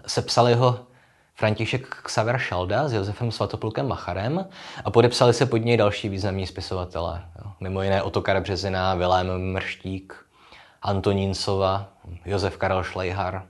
Sepsali 0.06 0.54
ho 0.54 0.78
František 1.34 1.86
Xaver 2.02 2.38
Šalda 2.38 2.88
s 2.88 2.92
Josefem 2.92 3.32
Svatoplukem 3.32 3.88
Macharem 3.88 4.48
a 4.84 4.90
podepsali 4.90 5.34
se 5.34 5.46
pod 5.46 5.56
něj 5.56 5.76
další 5.76 6.08
významní 6.08 6.46
spisovatelé. 6.46 7.24
Mimo 7.60 7.82
jiné 7.82 8.02
Otokar 8.02 8.40
Březina, 8.40 8.94
Vilém 8.94 9.52
Mrštík, 9.52 10.14
Antonín 10.82 11.34
Sova, 11.34 11.88
Josef 12.24 12.56
Karel 12.56 12.82
Šlejhar, 12.82 13.42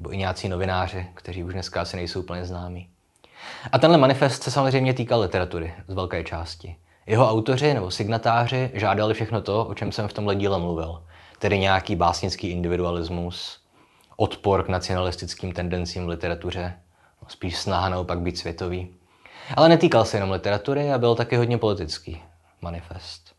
nebo 0.00 0.12
i 0.12 0.16
nějací 0.16 0.48
novináři, 0.48 1.06
kteří 1.14 1.44
už 1.44 1.52
dneska 1.52 1.80
asi 1.80 1.96
nejsou 1.96 2.20
úplně 2.20 2.44
známí. 2.44 2.88
A 3.72 3.78
tenhle 3.78 3.98
manifest 3.98 4.42
se 4.42 4.50
samozřejmě 4.50 4.94
týkal 4.94 5.20
literatury 5.20 5.74
z 5.88 5.94
velké 5.94 6.24
části. 6.24 6.76
Jeho 7.06 7.30
autoři 7.30 7.74
nebo 7.74 7.90
signatáři 7.90 8.70
žádali 8.74 9.14
všechno 9.14 9.40
to, 9.40 9.64
o 9.64 9.74
čem 9.74 9.92
jsem 9.92 10.08
v 10.08 10.12
tomhle 10.12 10.34
díle 10.34 10.58
mluvil. 10.58 11.02
Tedy 11.38 11.58
nějaký 11.58 11.96
básnický 11.96 12.48
individualismus, 12.48 13.60
odpor 14.16 14.62
k 14.62 14.68
nacionalistickým 14.68 15.52
tendencím 15.52 16.06
v 16.06 16.08
literatuře, 16.08 16.78
spíš 17.28 17.56
snaha 17.56 17.88
naopak 17.88 18.20
být 18.20 18.38
světový. 18.38 18.94
Ale 19.56 19.68
netýkal 19.68 20.04
se 20.04 20.16
jenom 20.16 20.30
literatury 20.30 20.92
a 20.92 20.98
byl 20.98 21.14
taky 21.14 21.36
hodně 21.36 21.58
politický 21.58 22.22
manifest. 22.60 23.34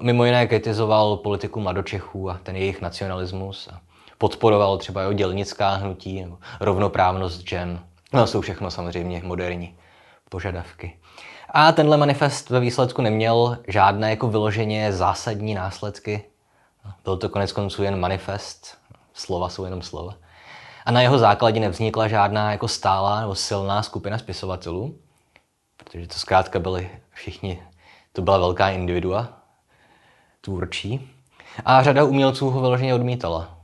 Mimo 0.00 0.24
jiné 0.24 0.46
kritizoval 0.46 1.16
politiku 1.16 1.60
mladočechů 1.60 2.30
a 2.30 2.40
ten 2.42 2.56
jejich 2.56 2.80
nacionalismus 2.80 3.68
a 3.68 3.80
podporoval 4.18 4.78
třeba 4.78 5.00
jeho 5.00 5.12
dělnická 5.12 5.74
hnutí 5.74 6.20
nebo 6.20 6.38
rovnoprávnost 6.60 7.48
žen. 7.48 7.80
No, 8.12 8.26
jsou 8.26 8.40
všechno 8.40 8.70
samozřejmě 8.70 9.22
moderní 9.24 9.76
požadavky. 10.30 10.98
A 11.50 11.72
tenhle 11.72 11.96
manifest 11.96 12.50
ve 12.50 12.60
výsledku 12.60 13.02
neměl 13.02 13.58
žádné 13.68 14.10
jako 14.10 14.28
vyloženě 14.28 14.92
zásadní 14.92 15.54
následky. 15.54 16.24
Byl 17.04 17.16
to 17.16 17.28
konec 17.28 17.52
konců 17.52 17.82
jen 17.82 18.00
manifest, 18.00 18.78
slova 19.14 19.48
jsou 19.48 19.64
jenom 19.64 19.82
slova. 19.82 20.14
A 20.86 20.90
na 20.90 21.00
jeho 21.00 21.18
základě 21.18 21.60
nevznikla 21.60 22.08
žádná 22.08 22.52
jako 22.52 22.68
stálá 22.68 23.20
nebo 23.20 23.34
silná 23.34 23.82
skupina 23.82 24.18
spisovatelů, 24.18 24.98
protože 25.76 26.06
to 26.06 26.14
zkrátka 26.14 26.58
byli 26.58 26.90
všichni, 27.10 27.62
to 28.12 28.22
byla 28.22 28.38
velká 28.38 28.70
individua, 28.70 29.28
tvůrčí. 30.40 31.10
A 31.64 31.82
řada 31.82 32.04
umělců 32.04 32.50
ho 32.50 32.60
vyloženě 32.60 32.94
odmítala. 32.94 33.58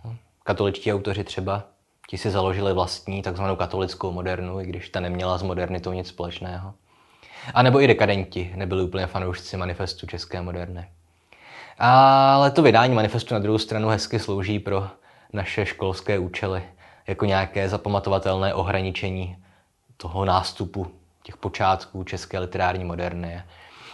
Katoličtí 0.46 0.92
autoři 0.92 1.24
třeba, 1.24 1.64
ti 2.08 2.18
si 2.18 2.30
založili 2.30 2.72
vlastní 2.72 3.22
takzvanou 3.22 3.56
katolickou 3.56 4.12
modernu, 4.12 4.60
i 4.60 4.66
když 4.66 4.88
ta 4.88 5.00
neměla 5.00 5.38
s 5.38 5.42
modernitou 5.42 5.92
nic 5.92 6.08
společného. 6.08 6.74
A 7.54 7.62
nebo 7.62 7.80
i 7.80 7.86
dekadenti 7.86 8.52
nebyli 8.56 8.82
úplně 8.82 9.06
fanoušci 9.06 9.56
manifestu 9.56 10.06
české 10.06 10.42
moderny. 10.42 10.88
Ale 11.78 12.50
to 12.50 12.62
vydání 12.62 12.94
manifestu 12.94 13.34
na 13.34 13.40
druhou 13.40 13.58
stranu 13.58 13.88
hezky 13.88 14.18
slouží 14.18 14.58
pro 14.58 14.88
naše 15.32 15.66
školské 15.66 16.18
účely, 16.18 16.62
jako 17.06 17.24
nějaké 17.24 17.68
zapamatovatelné 17.68 18.54
ohraničení 18.54 19.36
toho 19.96 20.24
nástupu 20.24 20.86
těch 21.22 21.36
počátků 21.36 22.04
české 22.04 22.38
literární 22.38 22.84
moderny. 22.84 23.42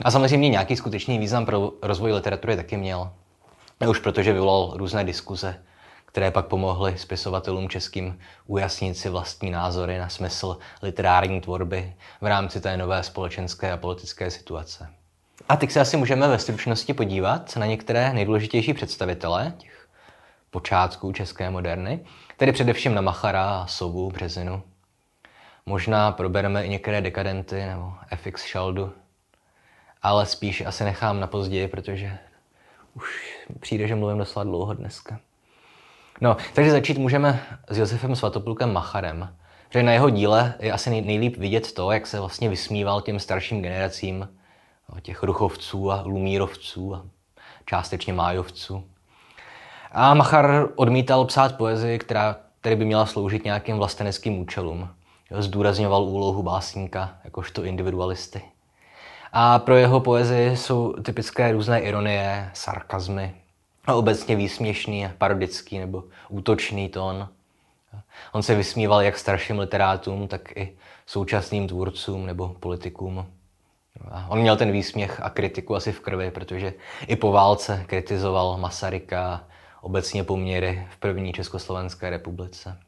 A 0.03 0.11
samozřejmě 0.11 0.49
nějaký 0.49 0.77
skutečný 0.77 1.19
význam 1.19 1.47
pro 1.47 1.73
rozvoj 1.83 2.13
literatury 2.13 2.57
taky 2.57 2.77
měl. 2.77 3.11
Už 3.89 3.99
protože 3.99 4.33
vyvolal 4.33 4.73
různé 4.75 5.05
diskuze, 5.05 5.63
které 6.13 6.31
pak 6.31 6.47
pomohly 6.47 6.99
spisovatelům 6.99 7.69
českým 7.69 8.19
ujasnit 8.47 8.97
si 8.97 9.09
vlastní 9.09 9.51
názory 9.51 9.99
na 9.99 10.09
smysl 10.09 10.59
literární 10.83 11.41
tvorby 11.41 11.95
v 12.21 12.27
rámci 12.27 12.61
té 12.61 12.77
nové 12.77 13.03
společenské 13.03 13.73
a 13.73 13.77
politické 13.77 14.31
situace. 14.31 14.89
A 15.49 15.57
teď 15.57 15.71
se 15.71 15.81
asi 15.81 15.97
můžeme 15.97 16.29
ve 16.29 16.39
stručnosti 16.39 16.95
podívat 16.95 17.57
na 17.57 17.67
některé 17.67 18.13
nejdůležitější 18.15 18.75
představitele 18.75 19.55
těch 19.59 19.89
počátků 20.51 21.13
české 21.13 21.51
moderny, 21.51 22.01
tedy 22.37 22.53
především 22.53 22.95
na 22.95 23.01
Machara, 23.01 23.67
Sovu, 23.67 24.11
Březinu. 24.11 24.63
Možná 25.67 26.13
probereme 26.13 26.67
i 26.67 26.69
některé 26.69 27.01
dekadenty 27.01 27.67
nebo 27.67 27.93
FX 28.17 28.45
Šaldu, 28.45 28.93
ale 30.03 30.27
spíš 30.27 30.61
asi 30.61 30.85
nechám 30.85 31.21
na 31.21 31.27
později, 31.27 31.69
protože 31.69 32.19
už 32.95 33.39
přijde, 33.61 33.89
že 33.89 33.95
mluvím 33.95 34.19
doslova 34.19 34.45
dlouho 34.45 34.75
dneska. 34.75 35.21
No, 36.21 36.37
takže 36.55 36.71
začít 36.71 36.99
můžeme 36.99 37.43
s 37.69 37.79
Josefem 37.79 38.17
Svatoplukem 38.17 38.73
Macharem, 38.73 39.35
protože 39.69 39.83
na 39.83 39.93
jeho 39.93 40.11
díle 40.11 40.55
je 40.59 40.73
asi 40.73 40.91
nejlíp 40.91 41.37
vidět 41.37 41.73
to, 41.73 41.91
jak 41.91 42.07
se 42.07 42.21
vlastně 42.21 42.49
vysmíval 42.49 43.01
těm 43.01 43.19
starším 43.19 43.63
generacím 43.63 44.29
těch 45.03 45.23
ruchovců 45.23 45.93
a 45.93 46.03
lumírovců 46.05 46.95
a 46.95 47.03
částečně 47.67 48.13
májovců. 48.13 48.85
A 49.93 50.15
Machar 50.15 50.69
odmítal 50.77 51.25
psát 51.25 51.57
poezii, 51.57 51.99
která 51.99 52.37
tedy 52.61 52.77
by 52.77 52.85
měla 52.85 53.07
sloužit 53.07 53.45
nějakým 53.45 53.77
vlasteneckým 53.77 54.39
účelům. 54.39 54.89
Zdůrazňoval 55.39 56.03
úlohu 56.03 56.43
básníka 56.43 57.19
jakožto 57.25 57.65
individualisty. 57.65 58.43
A 59.33 59.59
pro 59.59 59.77
jeho 59.77 60.01
poezii 60.01 60.57
jsou 60.57 60.93
typické 60.93 61.53
různé 61.53 61.81
ironie, 61.81 62.51
sarkazmy 62.55 63.40
a 63.91 63.95
obecně 63.95 64.37
výsměšný, 64.37 65.09
parodický 65.19 65.79
nebo 65.79 66.05
útočný 66.29 66.89
tón. 66.89 67.29
On 68.33 68.43
se 68.43 68.55
vysmíval 68.55 69.03
jak 69.03 69.19
starším 69.19 69.59
literátům, 69.59 70.29
tak 70.29 70.57
i 70.57 70.77
současným 71.07 71.69
tvůrcům 71.69 72.27
nebo 72.27 72.49
politikům. 72.61 73.27
A 74.11 74.27
on 74.29 74.39
měl 74.39 74.57
ten 74.57 74.73
výsměch 74.73 75.21
a 75.23 75.31
kritiku 75.31 75.77
asi 75.77 75.93
v 75.93 76.01
krvi, 76.01 76.31
protože 76.31 76.75
i 77.07 77.17
po 77.17 77.33
válce 77.33 77.85
kritizoval 77.87 78.57
Masaryka 78.57 79.45
obecně 79.81 80.25
poměry 80.25 80.87
v 80.91 80.97
první 80.97 81.33
Československé 81.33 82.11
republice. 82.11 82.79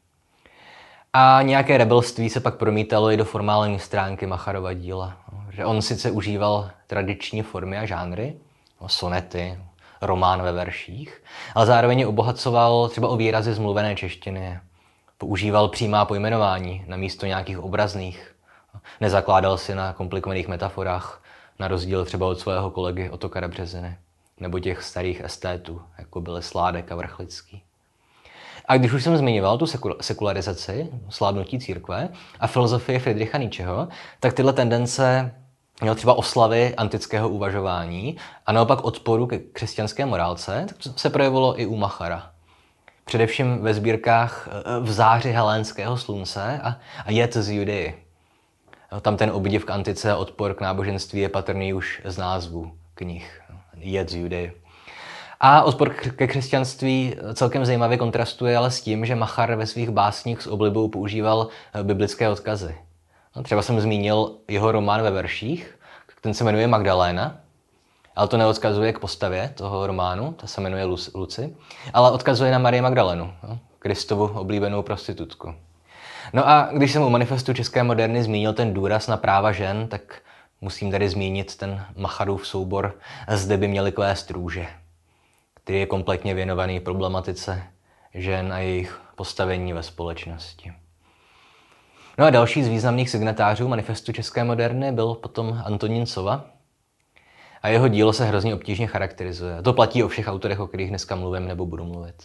A 1.13 1.39
nějaké 1.41 1.77
rebelství 1.77 2.29
se 2.29 2.39
pak 2.39 2.55
promítalo 2.55 3.11
i 3.11 3.17
do 3.17 3.25
formální 3.25 3.79
stránky 3.79 4.27
Macharova 4.27 4.73
díla. 4.73 5.17
Že 5.49 5.65
on 5.65 5.81
sice 5.81 6.11
užíval 6.11 6.69
tradiční 6.87 7.41
formy 7.41 7.77
a 7.77 7.85
žánry, 7.85 8.35
no, 8.81 8.89
sonety, 8.89 9.59
román 10.05 10.41
ve 10.41 10.51
verších, 10.51 11.23
ale 11.55 11.65
zároveň 11.65 12.05
obohacoval 12.07 12.89
třeba 12.89 13.07
o 13.07 13.17
výrazy 13.17 13.53
z 13.53 13.59
mluvené 13.59 13.95
češtiny. 13.95 14.59
Používal 15.17 15.67
přímá 15.67 16.05
pojmenování 16.05 16.83
na 16.87 16.97
místo 16.97 17.25
nějakých 17.25 17.59
obrazných. 17.59 18.35
Nezakládal 19.01 19.57
si 19.57 19.75
na 19.75 19.93
komplikovaných 19.93 20.47
metaforách, 20.47 21.23
na 21.59 21.67
rozdíl 21.67 22.05
třeba 22.05 22.27
od 22.27 22.39
svého 22.39 22.71
kolegy 22.71 23.09
Otokara 23.09 23.47
Březiny 23.47 23.97
nebo 24.39 24.59
těch 24.59 24.83
starých 24.83 25.21
estétů, 25.21 25.81
jako 25.97 26.21
byly 26.21 26.43
Sládek 26.43 26.91
a 26.91 26.95
Vrchlický. 26.95 27.63
A 28.65 28.77
když 28.77 28.93
už 28.93 29.03
jsem 29.03 29.17
zmiňoval 29.17 29.57
tu 29.57 29.65
sekularizaci, 30.01 30.89
sládnutí 31.09 31.59
církve 31.59 32.09
a 32.39 32.47
filozofii 32.47 32.99
Friedricha 32.99 33.37
Nietzscheho, 33.37 33.87
tak 34.19 34.33
tyhle 34.33 34.53
tendence 34.53 35.35
měl 35.83 35.95
třeba 35.95 36.13
oslavy 36.13 36.75
antického 36.75 37.29
uvažování 37.29 38.17
a 38.45 38.51
naopak 38.51 38.83
odporu 38.83 39.27
ke 39.27 39.39
křesťanské 39.39 40.05
morálce, 40.05 40.65
tak 40.67 40.77
to 40.77 40.89
se 40.95 41.09
projevilo 41.09 41.61
i 41.61 41.65
u 41.65 41.75
Machara. 41.75 42.29
Především 43.05 43.57
ve 43.61 43.73
sbírkách 43.73 44.49
eh, 44.51 44.79
v 44.79 44.91
záři 44.91 45.31
helénského 45.31 45.97
slunce 45.97 46.59
a, 46.63 46.77
a 47.05 47.11
Jet 47.11 47.33
z 47.33 47.49
Judeji. 47.49 48.03
Tam 49.01 49.17
ten 49.17 49.31
obdiv 49.31 49.65
k 49.65 49.69
antice 49.69 50.11
a 50.11 50.15
odpor 50.15 50.53
k 50.53 50.61
náboženství 50.61 51.21
je 51.21 51.29
patrný 51.29 51.73
už 51.73 52.01
z 52.05 52.17
názvu 52.17 52.71
knih. 52.95 53.41
Jet 53.75 54.09
z 54.09 54.15
Judeji. 54.15 54.61
A 55.39 55.63
odpor 55.63 55.89
ke 55.89 56.27
křesťanství 56.27 57.15
celkem 57.33 57.65
zajímavě 57.65 57.97
kontrastuje 57.97 58.57
ale 58.57 58.71
s 58.71 58.81
tím, 58.81 59.05
že 59.05 59.15
Machar 59.15 59.55
ve 59.55 59.67
svých 59.67 59.89
básních 59.89 60.41
s 60.41 60.47
oblibou 60.47 60.87
používal 60.87 61.47
eh, 61.73 61.83
biblické 61.83 62.29
odkazy. 62.29 62.75
Třeba 63.43 63.61
jsem 63.61 63.81
zmínil 63.81 64.35
jeho 64.47 64.71
román 64.71 65.01
ve 65.01 65.11
verších, 65.11 65.79
ten 66.23 66.33
se 66.33 66.43
jmenuje 66.43 66.67
Magdaléna, 66.67 67.37
ale 68.15 68.27
to 68.27 68.37
neodkazuje 68.37 68.93
k 68.93 68.99
postavě 68.99 69.53
toho 69.55 69.87
románu, 69.87 70.33
ta 70.33 70.47
se 70.47 70.61
jmenuje 70.61 70.83
Luci, 71.15 71.55
ale 71.93 72.11
odkazuje 72.11 72.51
na 72.51 72.59
Marie 72.59 72.81
Magdalenu, 72.81 73.33
no, 73.49 73.59
Kristovu 73.79 74.27
oblíbenou 74.27 74.81
prostitutku. 74.81 75.55
No 76.33 76.49
a 76.49 76.69
když 76.73 76.91
jsem 76.91 77.03
u 77.03 77.09
manifestu 77.09 77.53
České 77.53 77.83
moderny 77.83 78.23
zmínil 78.23 78.53
ten 78.53 78.73
důraz 78.73 79.07
na 79.07 79.17
práva 79.17 79.51
žen, 79.51 79.87
tak 79.87 80.21
musím 80.61 80.91
tady 80.91 81.09
zmínit 81.09 81.55
ten 81.55 81.85
Macharův 81.95 82.47
soubor 82.47 82.95
Zde 83.27 83.57
by 83.57 83.67
měli 83.67 83.91
kvést 83.91 84.31
růže, 84.31 84.67
který 85.53 85.79
je 85.79 85.85
kompletně 85.85 86.33
věnovaný 86.33 86.79
problematice 86.79 87.63
žen 88.13 88.53
a 88.53 88.59
jejich 88.59 89.01
postavení 89.15 89.73
ve 89.73 89.83
společnosti. 89.83 90.73
No 92.17 92.25
a 92.25 92.29
další 92.29 92.63
z 92.63 92.67
významných 92.67 93.09
signatářů 93.09 93.67
manifestu 93.67 94.11
České 94.11 94.43
moderny 94.43 94.91
byl 94.91 95.13
potom 95.13 95.61
Antonín 95.65 96.05
Sova. 96.05 96.45
A 97.61 97.67
jeho 97.67 97.87
dílo 97.87 98.13
se 98.13 98.25
hrozně 98.25 98.55
obtížně 98.55 98.87
charakterizuje. 98.87 99.61
To 99.61 99.73
platí 99.73 100.03
o 100.03 100.07
všech 100.07 100.27
autorech, 100.27 100.59
o 100.59 100.67
kterých 100.67 100.89
dneska 100.89 101.15
mluvím 101.15 101.47
nebo 101.47 101.65
budu 101.65 101.85
mluvit. 101.85 102.23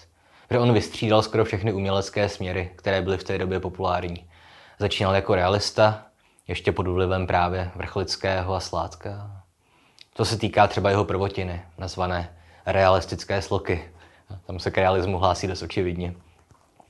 Protože 0.48 0.60
on 0.60 0.72
vystřídal 0.72 1.22
skoro 1.22 1.44
všechny 1.44 1.72
umělecké 1.72 2.28
směry, 2.28 2.70
které 2.76 3.02
byly 3.02 3.18
v 3.18 3.24
té 3.24 3.38
době 3.38 3.60
populární. 3.60 4.24
Začínal 4.78 5.14
jako 5.14 5.34
realista, 5.34 6.06
ještě 6.48 6.72
pod 6.72 6.86
vlivem 6.86 7.26
právě 7.26 7.70
Vrchlického 7.74 8.54
a 8.54 8.60
Sládka. 8.60 9.42
To 10.16 10.24
se 10.24 10.38
týká 10.38 10.66
třeba 10.66 10.90
jeho 10.90 11.04
prvotiny, 11.04 11.62
nazvané 11.78 12.36
realistické 12.66 13.42
sloky. 13.42 13.90
Tam 14.46 14.58
se 14.58 14.70
k 14.70 14.78
realismu 14.78 15.18
hlásí 15.18 15.46
dost 15.46 15.62
očividně. 15.62 16.14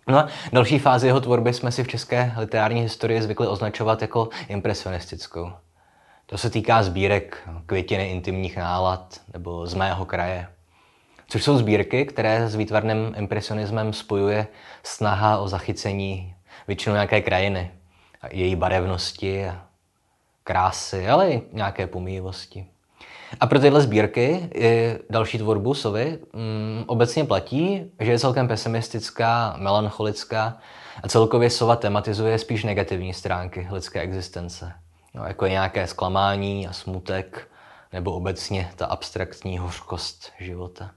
No 0.09 0.19
a 0.19 0.29
další 0.53 0.79
fázi 0.79 1.07
jeho 1.07 1.21
tvorby 1.21 1.53
jsme 1.53 1.73
si 1.73 1.85
v 1.85 1.89
české 1.89 2.33
literární 2.37 2.81
historii 2.81 3.23
zvykli 3.23 3.47
označovat 3.47 4.03
jako 4.03 4.29
impresionistickou. 4.49 5.53
To 6.27 6.39
se 6.39 6.51
týká 6.51 6.83
sbírek 6.83 7.49
květiny 7.67 8.11
intimních 8.11 8.57
nálad 8.57 9.21
nebo 9.33 9.67
z 9.67 9.75
mého 9.75 10.05
kraje. 10.05 10.49
Což 11.29 11.45
jsou 11.45 11.59
sbírky, 11.59 12.05
které 12.05 12.49
s 12.49 12.55
výtvarným 12.55 13.15
impresionismem 13.17 13.93
spojuje 13.93 14.47
snaha 14.83 15.39
o 15.39 15.49
zachycení 15.49 16.35
většinou 16.67 16.95
nějaké 16.95 17.21
krajiny, 17.21 17.71
její 18.31 18.57
barevnosti 18.57 19.47
a 19.47 19.67
krásy, 20.45 21.09
ale 21.09 21.31
i 21.31 21.43
nějaké 21.53 21.87
pomíjivosti. 21.87 22.67
A 23.41 23.47
pro 23.47 23.59
tyhle 23.59 23.81
sbírky 23.81 24.51
i 24.55 24.99
další 25.11 25.39
tvorbu 25.39 25.75
Sovy 25.75 26.19
mm, 26.33 26.85
obecně 26.87 27.25
platí, 27.25 27.91
že 28.01 28.11
je 28.11 28.19
celkem 28.19 28.49
pesimistická, 28.49 29.57
melancholická 29.59 30.59
a 31.03 31.09
celkově 31.09 31.51
Sova 31.51 31.77
tematizuje 31.77 32.39
spíš 32.39 32.65
negativní 32.65 33.15
stránky 33.15 33.69
lidské 33.71 34.01
existence. 34.01 34.73
No, 35.15 35.25
jako 35.25 35.45
je 35.45 35.51
nějaké 35.51 35.87
zklamání 35.87 36.69
a 36.69 36.73
smutek, 36.73 37.49
nebo 37.93 38.13
obecně 38.13 38.71
ta 38.77 38.87
abstraktní 38.87 39.59
hořkost 39.59 40.33
života. 40.41 40.91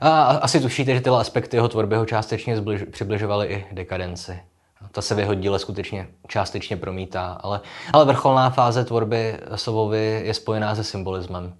A 0.00 0.22
asi 0.22 0.60
tušíte, 0.60 0.94
že 0.94 1.00
tyhle 1.00 1.20
aspekty 1.20 1.56
jeho 1.56 1.68
tvorby 1.68 1.96
ho 1.96 2.06
částečně 2.06 2.56
zbliž, 2.56 2.82
přibližovaly 2.90 3.46
i 3.46 3.66
dekadenci. 3.72 4.40
Ta 4.92 5.02
se 5.02 5.14
v 5.14 5.18
jeho 5.18 5.34
díle 5.34 5.58
skutečně 5.58 6.08
částečně 6.28 6.76
promítá, 6.76 7.38
ale, 7.42 7.60
ale 7.92 8.04
vrcholná 8.04 8.50
fáze 8.50 8.84
tvorby 8.84 9.38
Sovovy 9.54 10.22
je 10.24 10.34
spojená 10.34 10.74
se 10.74 10.84
symbolismem 10.84 11.56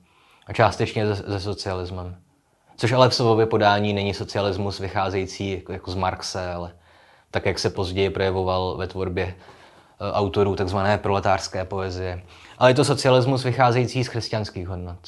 a 0.46 0.52
částečně 0.52 1.14
se, 1.14 1.22
se 1.22 1.40
socialismem. 1.40 2.16
Což 2.76 2.92
ale 2.92 3.08
v 3.08 3.14
Sovově 3.14 3.46
podání 3.46 3.92
není 3.92 4.14
socialismus 4.14 4.78
vycházející 4.78 5.52
jako, 5.52 5.72
jako 5.72 5.90
z 5.90 5.94
Marxe, 5.94 6.52
ale 6.52 6.72
tak, 7.30 7.46
jak 7.46 7.58
se 7.58 7.70
později 7.70 8.10
projevoval 8.10 8.76
ve 8.76 8.86
tvorbě 8.86 9.24
e, 9.24 9.34
autorů 10.12 10.56
tzv. 10.56 10.76
proletářské 10.96 11.64
poezie. 11.64 12.22
Ale 12.58 12.70
je 12.70 12.74
to 12.74 12.84
socialismus 12.84 13.44
vycházející 13.44 14.04
z 14.04 14.08
křesťanských 14.08 14.68
hodnot. 14.68 14.98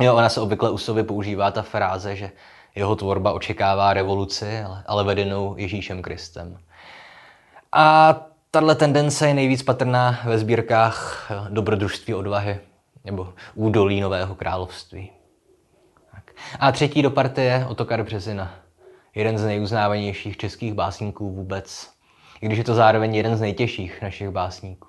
Jo, 0.00 0.14
ona 0.14 0.28
se 0.28 0.40
obvykle 0.40 0.70
u 0.70 0.78
Sovy 0.78 1.02
používá 1.02 1.50
ta 1.50 1.62
fráze, 1.62 2.16
že 2.16 2.30
jeho 2.74 2.96
tvorba 2.96 3.32
očekává 3.32 3.92
revoluci, 3.92 4.60
ale, 4.62 4.82
ale 4.86 5.04
vedenou 5.04 5.54
Ježíšem 5.58 6.02
Kristem. 6.02 6.58
A 7.72 8.16
tahle 8.50 8.74
tendence 8.74 9.28
je 9.28 9.34
nejvíc 9.34 9.62
patrná 9.62 10.20
ve 10.24 10.38
sbírkách 10.38 11.30
eh, 11.30 11.50
Dobrodružství 11.50 12.14
odvahy 12.14 12.60
nebo 13.04 13.32
Údolí 13.54 14.00
Nového 14.00 14.34
království. 14.34 15.10
Tak. 16.12 16.30
A 16.60 16.72
třetí 16.72 17.02
do 17.02 17.10
partie 17.10 17.66
Otokar 17.68 18.02
Březina. 18.02 18.54
Jeden 19.14 19.38
z 19.38 19.44
nejuznávanějších 19.44 20.36
českých 20.36 20.74
básníků 20.74 21.30
vůbec. 21.30 21.90
I 22.40 22.46
když 22.46 22.58
je 22.58 22.64
to 22.64 22.74
zároveň 22.74 23.14
jeden 23.14 23.36
z 23.36 23.40
nejtěžších 23.40 24.02
našich 24.02 24.30
básníků. 24.30 24.88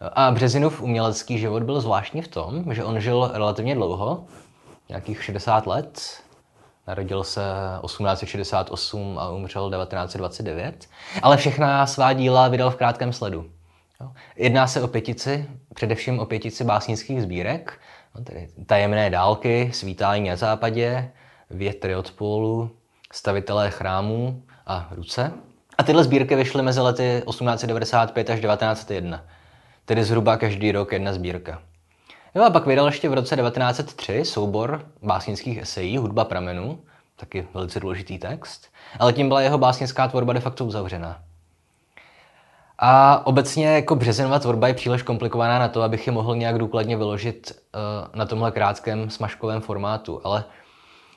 A 0.00 0.30
Březinův 0.30 0.82
umělecký 0.82 1.38
život 1.38 1.62
byl 1.62 1.80
zvláštní 1.80 2.22
v 2.22 2.28
tom, 2.28 2.74
že 2.74 2.84
on 2.84 3.00
žil 3.00 3.30
relativně 3.34 3.74
dlouho, 3.74 4.24
nějakých 4.88 5.24
60 5.24 5.66
let, 5.66 6.22
Narodil 6.86 7.24
se 7.24 7.40
1868 7.86 9.18
a 9.18 9.28
umřel 9.28 9.70
1929, 9.70 10.88
ale 11.22 11.36
všechna 11.36 11.86
svá 11.86 12.12
díla 12.12 12.48
vydal 12.48 12.70
v 12.70 12.76
krátkém 12.76 13.12
sledu. 13.12 13.50
Jedná 14.36 14.66
se 14.66 14.82
o 14.82 14.88
pětici, 14.88 15.46
především 15.74 16.18
o 16.18 16.26
pětici 16.26 16.64
básnických 16.64 17.22
sbírek, 17.22 17.80
no, 18.14 18.24
tedy 18.24 18.48
Tajemné 18.66 19.10
dálky, 19.10 19.70
Svítání 19.72 20.28
na 20.28 20.36
západě, 20.36 21.10
Větry 21.50 21.96
od 21.96 22.10
pólu, 22.10 22.70
Stavitelé 23.12 23.70
chrámů 23.70 24.42
a 24.66 24.88
Ruce. 24.90 25.32
A 25.78 25.82
tyhle 25.82 26.04
sbírky 26.04 26.36
vyšly 26.36 26.62
mezi 26.62 26.80
lety 26.80 27.22
1895 27.26 28.30
až 28.30 28.40
1901, 28.40 29.24
tedy 29.84 30.04
zhruba 30.04 30.36
každý 30.36 30.72
rok 30.72 30.92
jedna 30.92 31.12
sbírka. 31.12 31.62
Jo 32.34 32.44
a 32.44 32.50
pak 32.50 32.66
vydal 32.66 32.86
ještě 32.86 33.08
v 33.08 33.14
roce 33.14 33.36
1903 33.36 34.24
soubor 34.24 34.86
básnických 35.02 35.58
esejí 35.58 35.98
Hudba 35.98 36.24
pramenů, 36.24 36.78
taky 37.16 37.48
velice 37.54 37.80
důležitý 37.80 38.18
text, 38.18 38.66
ale 38.98 39.12
tím 39.12 39.28
byla 39.28 39.40
jeho 39.40 39.58
básnická 39.58 40.08
tvorba 40.08 40.32
de 40.32 40.40
facto 40.40 40.64
uzavřená. 40.64 41.22
A 42.78 43.26
obecně 43.26 43.66
jako 43.66 43.96
březinová 43.96 44.38
tvorba 44.38 44.68
je 44.68 44.74
příliš 44.74 45.02
komplikovaná 45.02 45.58
na 45.58 45.68
to, 45.68 45.82
abych 45.82 46.06
je 46.06 46.12
mohl 46.12 46.36
nějak 46.36 46.58
důkladně 46.58 46.96
vyložit 46.96 47.52
uh, 47.52 48.18
na 48.18 48.26
tomhle 48.26 48.52
krátkém 48.52 49.10
smažkovém 49.10 49.60
formátu, 49.60 50.20
ale 50.24 50.44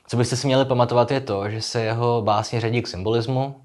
co 0.06 0.16
byste 0.16 0.36
si 0.36 0.46
měli 0.46 0.64
pamatovat 0.64 1.10
je 1.10 1.20
to, 1.20 1.50
že 1.50 1.62
se 1.62 1.82
jeho 1.82 2.22
básně 2.22 2.60
řadí 2.60 2.82
k 2.82 2.88
symbolismu, 2.88 3.60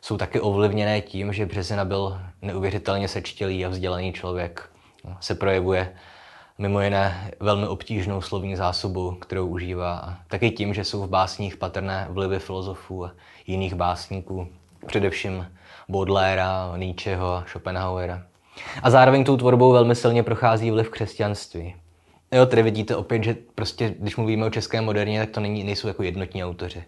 jsou 0.00 0.16
taky 0.16 0.40
ovlivněné 0.40 1.00
tím, 1.00 1.32
že 1.32 1.46
Březina 1.46 1.84
byl 1.84 2.20
neuvěřitelně 2.42 3.08
sečtělý 3.08 3.66
a 3.66 3.68
vzdělaný 3.68 4.12
člověk. 4.12 4.70
Se 5.20 5.34
projevuje 5.34 5.94
mimo 6.60 6.80
jiné 6.80 7.30
velmi 7.40 7.66
obtížnou 7.66 8.20
slovní 8.20 8.56
zásobu, 8.56 9.12
kterou 9.12 9.46
užívá. 9.46 9.98
A 9.98 10.16
taky 10.28 10.50
tím, 10.50 10.74
že 10.74 10.84
jsou 10.84 11.02
v 11.02 11.08
básních 11.08 11.56
patrné 11.56 12.06
vlivy 12.10 12.38
filozofů 12.38 13.04
a 13.04 13.12
jiných 13.46 13.74
básníků, 13.74 14.48
především 14.86 15.46
Baudelaire, 15.88 16.44
Nietzscheho, 16.76 17.44
Schopenhauera. 17.46 18.22
A 18.82 18.90
zároveň 18.90 19.24
tou 19.24 19.36
tvorbou 19.36 19.72
velmi 19.72 19.94
silně 19.94 20.22
prochází 20.22 20.70
vliv 20.70 20.90
křesťanství. 20.90 21.74
Jo, 22.32 22.46
tady 22.46 22.62
vidíte 22.62 22.96
opět, 22.96 23.24
že 23.24 23.36
prostě, 23.54 23.94
když 23.98 24.16
mluvíme 24.16 24.46
o 24.46 24.50
české 24.50 24.80
moderně, 24.80 25.20
tak 25.20 25.30
to 25.30 25.40
není, 25.40 25.64
nejsou 25.64 25.88
jako 25.88 26.02
jednotní 26.02 26.44
autoři. 26.44 26.84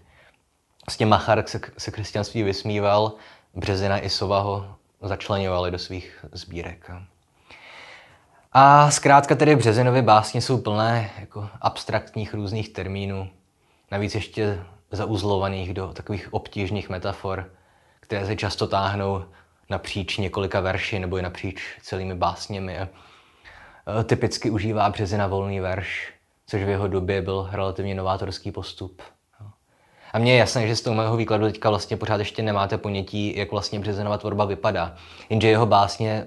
Vlastně 0.87 1.07
Machar 1.07 1.45
se, 1.47 1.61
se 1.79 1.91
křesťanství 1.91 2.43
vysmíval, 2.43 3.13
Březina 3.55 3.99
i 3.99 4.11
Sova 4.11 4.41
ho 4.41 4.75
začlenovali 5.03 5.71
do 5.71 5.79
svých 5.79 6.25
sbírek. 6.33 6.91
A 8.55 8.91
zkrátka 8.91 9.35
tedy 9.35 9.57
Březinovy 9.57 10.03
básně 10.03 10.43
jsou 10.43 10.59
plné 10.59 11.11
jako 11.21 11.49
abstraktních 11.61 12.35
různých 12.35 12.69
termínů, 12.69 13.29
navíc 13.91 14.15
ještě 14.15 14.63
zauzlovaných 14.91 15.75
do 15.75 15.89
takových 15.89 16.35
obtížných 16.35 16.89
metafor, 16.89 17.51
které 18.01 18.27
se 18.27 18.37
často 18.37 18.67
táhnou 18.67 19.25
napříč 19.71 20.19
několika 20.19 20.61
verši 20.61 20.99
nebo 20.99 21.17
i 21.17 21.23
napříč 21.23 21.63
celými 21.83 22.15
básněmi. 22.15 22.79
A 22.79 22.89
typicky 24.05 24.51
užívá 24.51 24.91
Březina 24.91 25.27
volný 25.27 25.61
verš, 25.61 26.13
což 26.47 26.63
v 26.63 26.69
jeho 26.69 26.89
době 26.89 27.23
byl 27.23 27.49
relativně 27.53 27.95
novátorský 27.95 28.53
postup. 28.53 29.03
A 30.13 30.19
mně 30.19 30.33
je 30.33 30.39
jasné, 30.39 30.69
že 30.69 30.77
z 30.77 30.81
toho 30.83 30.97
mého 30.97 31.17
výkladu 31.17 31.47
teďka 31.47 31.69
vlastně 31.71 31.97
pořád 31.97 32.19
ještě 32.19 32.43
nemáte 32.43 32.79
ponětí, 32.79 33.37
jak 33.37 33.51
vlastně 33.53 33.81
Březinova 33.81 34.19
tvorba 34.19 34.45
vypadá. 34.45 34.95
Jenže 35.31 35.49
jeho 35.49 35.67
básně 35.67 36.27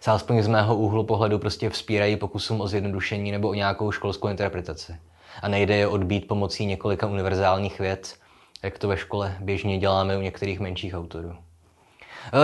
se 0.00 0.10
alespoň 0.10 0.42
z 0.42 0.48
mého 0.48 0.76
úhlu 0.76 1.04
pohledu 1.04 1.38
prostě 1.38 1.70
vzpírají 1.70 2.16
pokusům 2.16 2.60
o 2.60 2.68
zjednodušení 2.68 3.32
nebo 3.32 3.48
o 3.48 3.54
nějakou 3.54 3.92
školskou 3.92 4.28
interpretaci. 4.28 4.96
A 5.42 5.48
nejde 5.48 5.76
je 5.76 5.86
odbít 5.86 6.28
pomocí 6.28 6.66
několika 6.66 7.06
univerzálních 7.06 7.78
věd, 7.78 8.16
jak 8.62 8.78
to 8.78 8.88
ve 8.88 8.96
škole 8.96 9.36
běžně 9.40 9.78
děláme 9.78 10.16
u 10.16 10.20
některých 10.20 10.60
menších 10.60 10.94
autorů. 10.94 11.36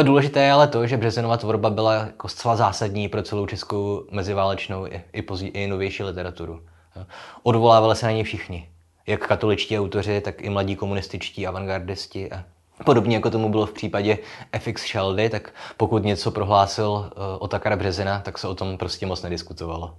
E, 0.00 0.04
důležité 0.04 0.42
je 0.42 0.52
ale 0.52 0.68
to, 0.68 0.86
že 0.86 0.96
Březinova 0.96 1.36
tvorba 1.36 1.70
byla 1.70 1.94
jako 1.94 2.28
zcela 2.28 2.56
zásadní 2.56 3.08
pro 3.08 3.22
celou 3.22 3.46
českou 3.46 4.04
meziválečnou 4.10 4.86
i, 4.86 5.04
i, 5.12 5.46
i 5.46 5.66
novější 5.66 6.02
literaturu. 6.02 6.60
E, 6.96 7.06
odvolávali 7.42 7.96
se 7.96 8.06
na 8.06 8.12
ně 8.12 8.24
všichni. 8.24 8.68
Jak 9.06 9.26
katoličtí 9.26 9.78
autoři, 9.78 10.20
tak 10.20 10.42
i 10.42 10.50
mladí 10.50 10.76
komunističtí 10.76 11.46
avantgardisti 11.46 12.30
a 12.30 12.44
Podobně 12.84 13.16
jako 13.16 13.30
tomu 13.30 13.48
bylo 13.48 13.66
v 13.66 13.72
případě 13.72 14.18
FX 14.58 14.86
Sheldy, 14.86 15.30
tak 15.30 15.54
pokud 15.76 16.04
něco 16.04 16.30
prohlásil 16.30 16.90
uh, 16.90 17.22
Otakara 17.38 17.76
Březina, 17.76 18.20
tak 18.20 18.38
se 18.38 18.48
o 18.48 18.54
tom 18.54 18.78
prostě 18.78 19.06
moc 19.06 19.22
nediskutovalo. 19.22 19.94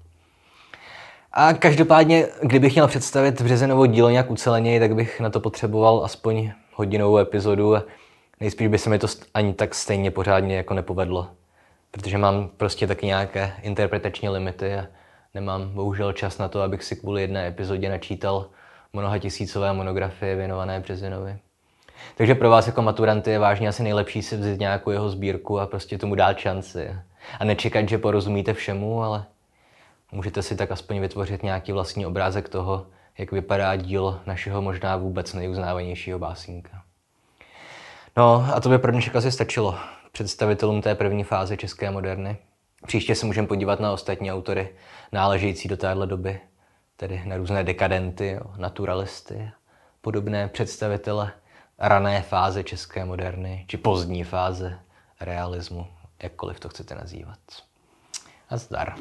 A 1.33 1.53
každopádně, 1.53 2.27
kdybych 2.43 2.73
měl 2.73 2.87
představit 2.87 3.41
Březinovo 3.41 3.85
dílo 3.85 4.09
nějak 4.09 4.31
uceleněji, 4.31 4.79
tak 4.79 4.95
bych 4.95 5.19
na 5.19 5.29
to 5.29 5.39
potřeboval 5.39 6.01
aspoň 6.05 6.51
hodinovou 6.73 7.17
epizodu 7.17 7.75
a 7.75 7.83
nejspíš 8.39 8.67
by 8.67 8.77
se 8.77 8.89
mi 8.89 8.99
to 8.99 9.07
ani 9.33 9.53
tak 9.53 9.75
stejně 9.75 10.11
pořádně 10.11 10.57
jako 10.57 10.73
nepovedlo. 10.73 11.27
Protože 11.91 12.17
mám 12.17 12.49
prostě 12.57 12.87
taky 12.87 13.05
nějaké 13.05 13.53
interpretační 13.61 14.29
limity 14.29 14.73
a 14.73 14.87
nemám 15.33 15.69
bohužel 15.69 16.13
čas 16.13 16.37
na 16.37 16.47
to, 16.47 16.61
abych 16.61 16.83
si 16.83 16.95
kvůli 16.95 17.21
jedné 17.21 17.47
epizodě 17.47 17.89
načítal 17.89 18.49
mnoha 18.93 19.17
tisícové 19.17 19.73
monografie 19.73 20.35
věnované 20.35 20.79
Březinovi. 20.79 21.37
Takže 22.15 22.35
pro 22.35 22.49
vás 22.49 22.67
jako 22.67 22.81
maturanty 22.81 23.31
je 23.31 23.39
vážně 23.39 23.67
asi 23.67 23.83
nejlepší 23.83 24.21
si 24.21 24.38
vzít 24.38 24.59
nějakou 24.59 24.91
jeho 24.91 25.09
sbírku 25.09 25.59
a 25.59 25.67
prostě 25.67 25.97
tomu 25.97 26.15
dát 26.15 26.38
šanci. 26.38 26.95
A 27.39 27.43
nečekat, 27.45 27.89
že 27.89 27.97
porozumíte 27.97 28.53
všemu, 28.53 29.03
ale 29.03 29.25
můžete 30.12 30.43
si 30.43 30.55
tak 30.55 30.71
aspoň 30.71 30.99
vytvořit 30.99 31.43
nějaký 31.43 31.71
vlastní 31.71 32.05
obrázek 32.05 32.49
toho, 32.49 32.88
jak 33.17 33.31
vypadá 33.31 33.75
díl 33.75 34.21
našeho 34.25 34.62
možná 34.62 34.97
vůbec 34.97 35.33
nejuznávanějšího 35.33 36.19
básníka. 36.19 36.83
No 38.17 38.45
a 38.55 38.59
to 38.59 38.69
by 38.69 38.77
pro 38.77 38.91
dnešek 38.91 39.15
asi 39.15 39.31
stačilo 39.31 39.75
představitelům 40.12 40.81
té 40.81 40.95
první 40.95 41.23
fáze 41.23 41.57
české 41.57 41.91
moderny. 41.91 42.38
Příště 42.88 43.15
se 43.15 43.25
můžeme 43.25 43.47
podívat 43.47 43.79
na 43.79 43.91
ostatní 43.91 44.31
autory 44.31 44.69
náležející 45.12 45.67
do 45.67 45.77
téhle 45.77 46.07
doby, 46.07 46.39
tedy 46.97 47.21
na 47.25 47.38
různé 47.38 47.63
dekadenty, 47.63 48.39
naturalisty, 48.57 49.51
podobné 50.01 50.47
představitele 50.47 51.31
rané 51.79 52.21
fáze 52.21 52.63
české 52.63 53.05
moderny, 53.05 53.65
či 53.67 53.77
pozdní 53.77 54.23
fáze 54.23 54.79
realismu, 55.19 55.87
jakkoliv 56.23 56.59
to 56.59 56.69
chcete 56.69 56.95
nazývat. 56.95 57.39
A 58.49 58.57
zdar. 58.57 58.95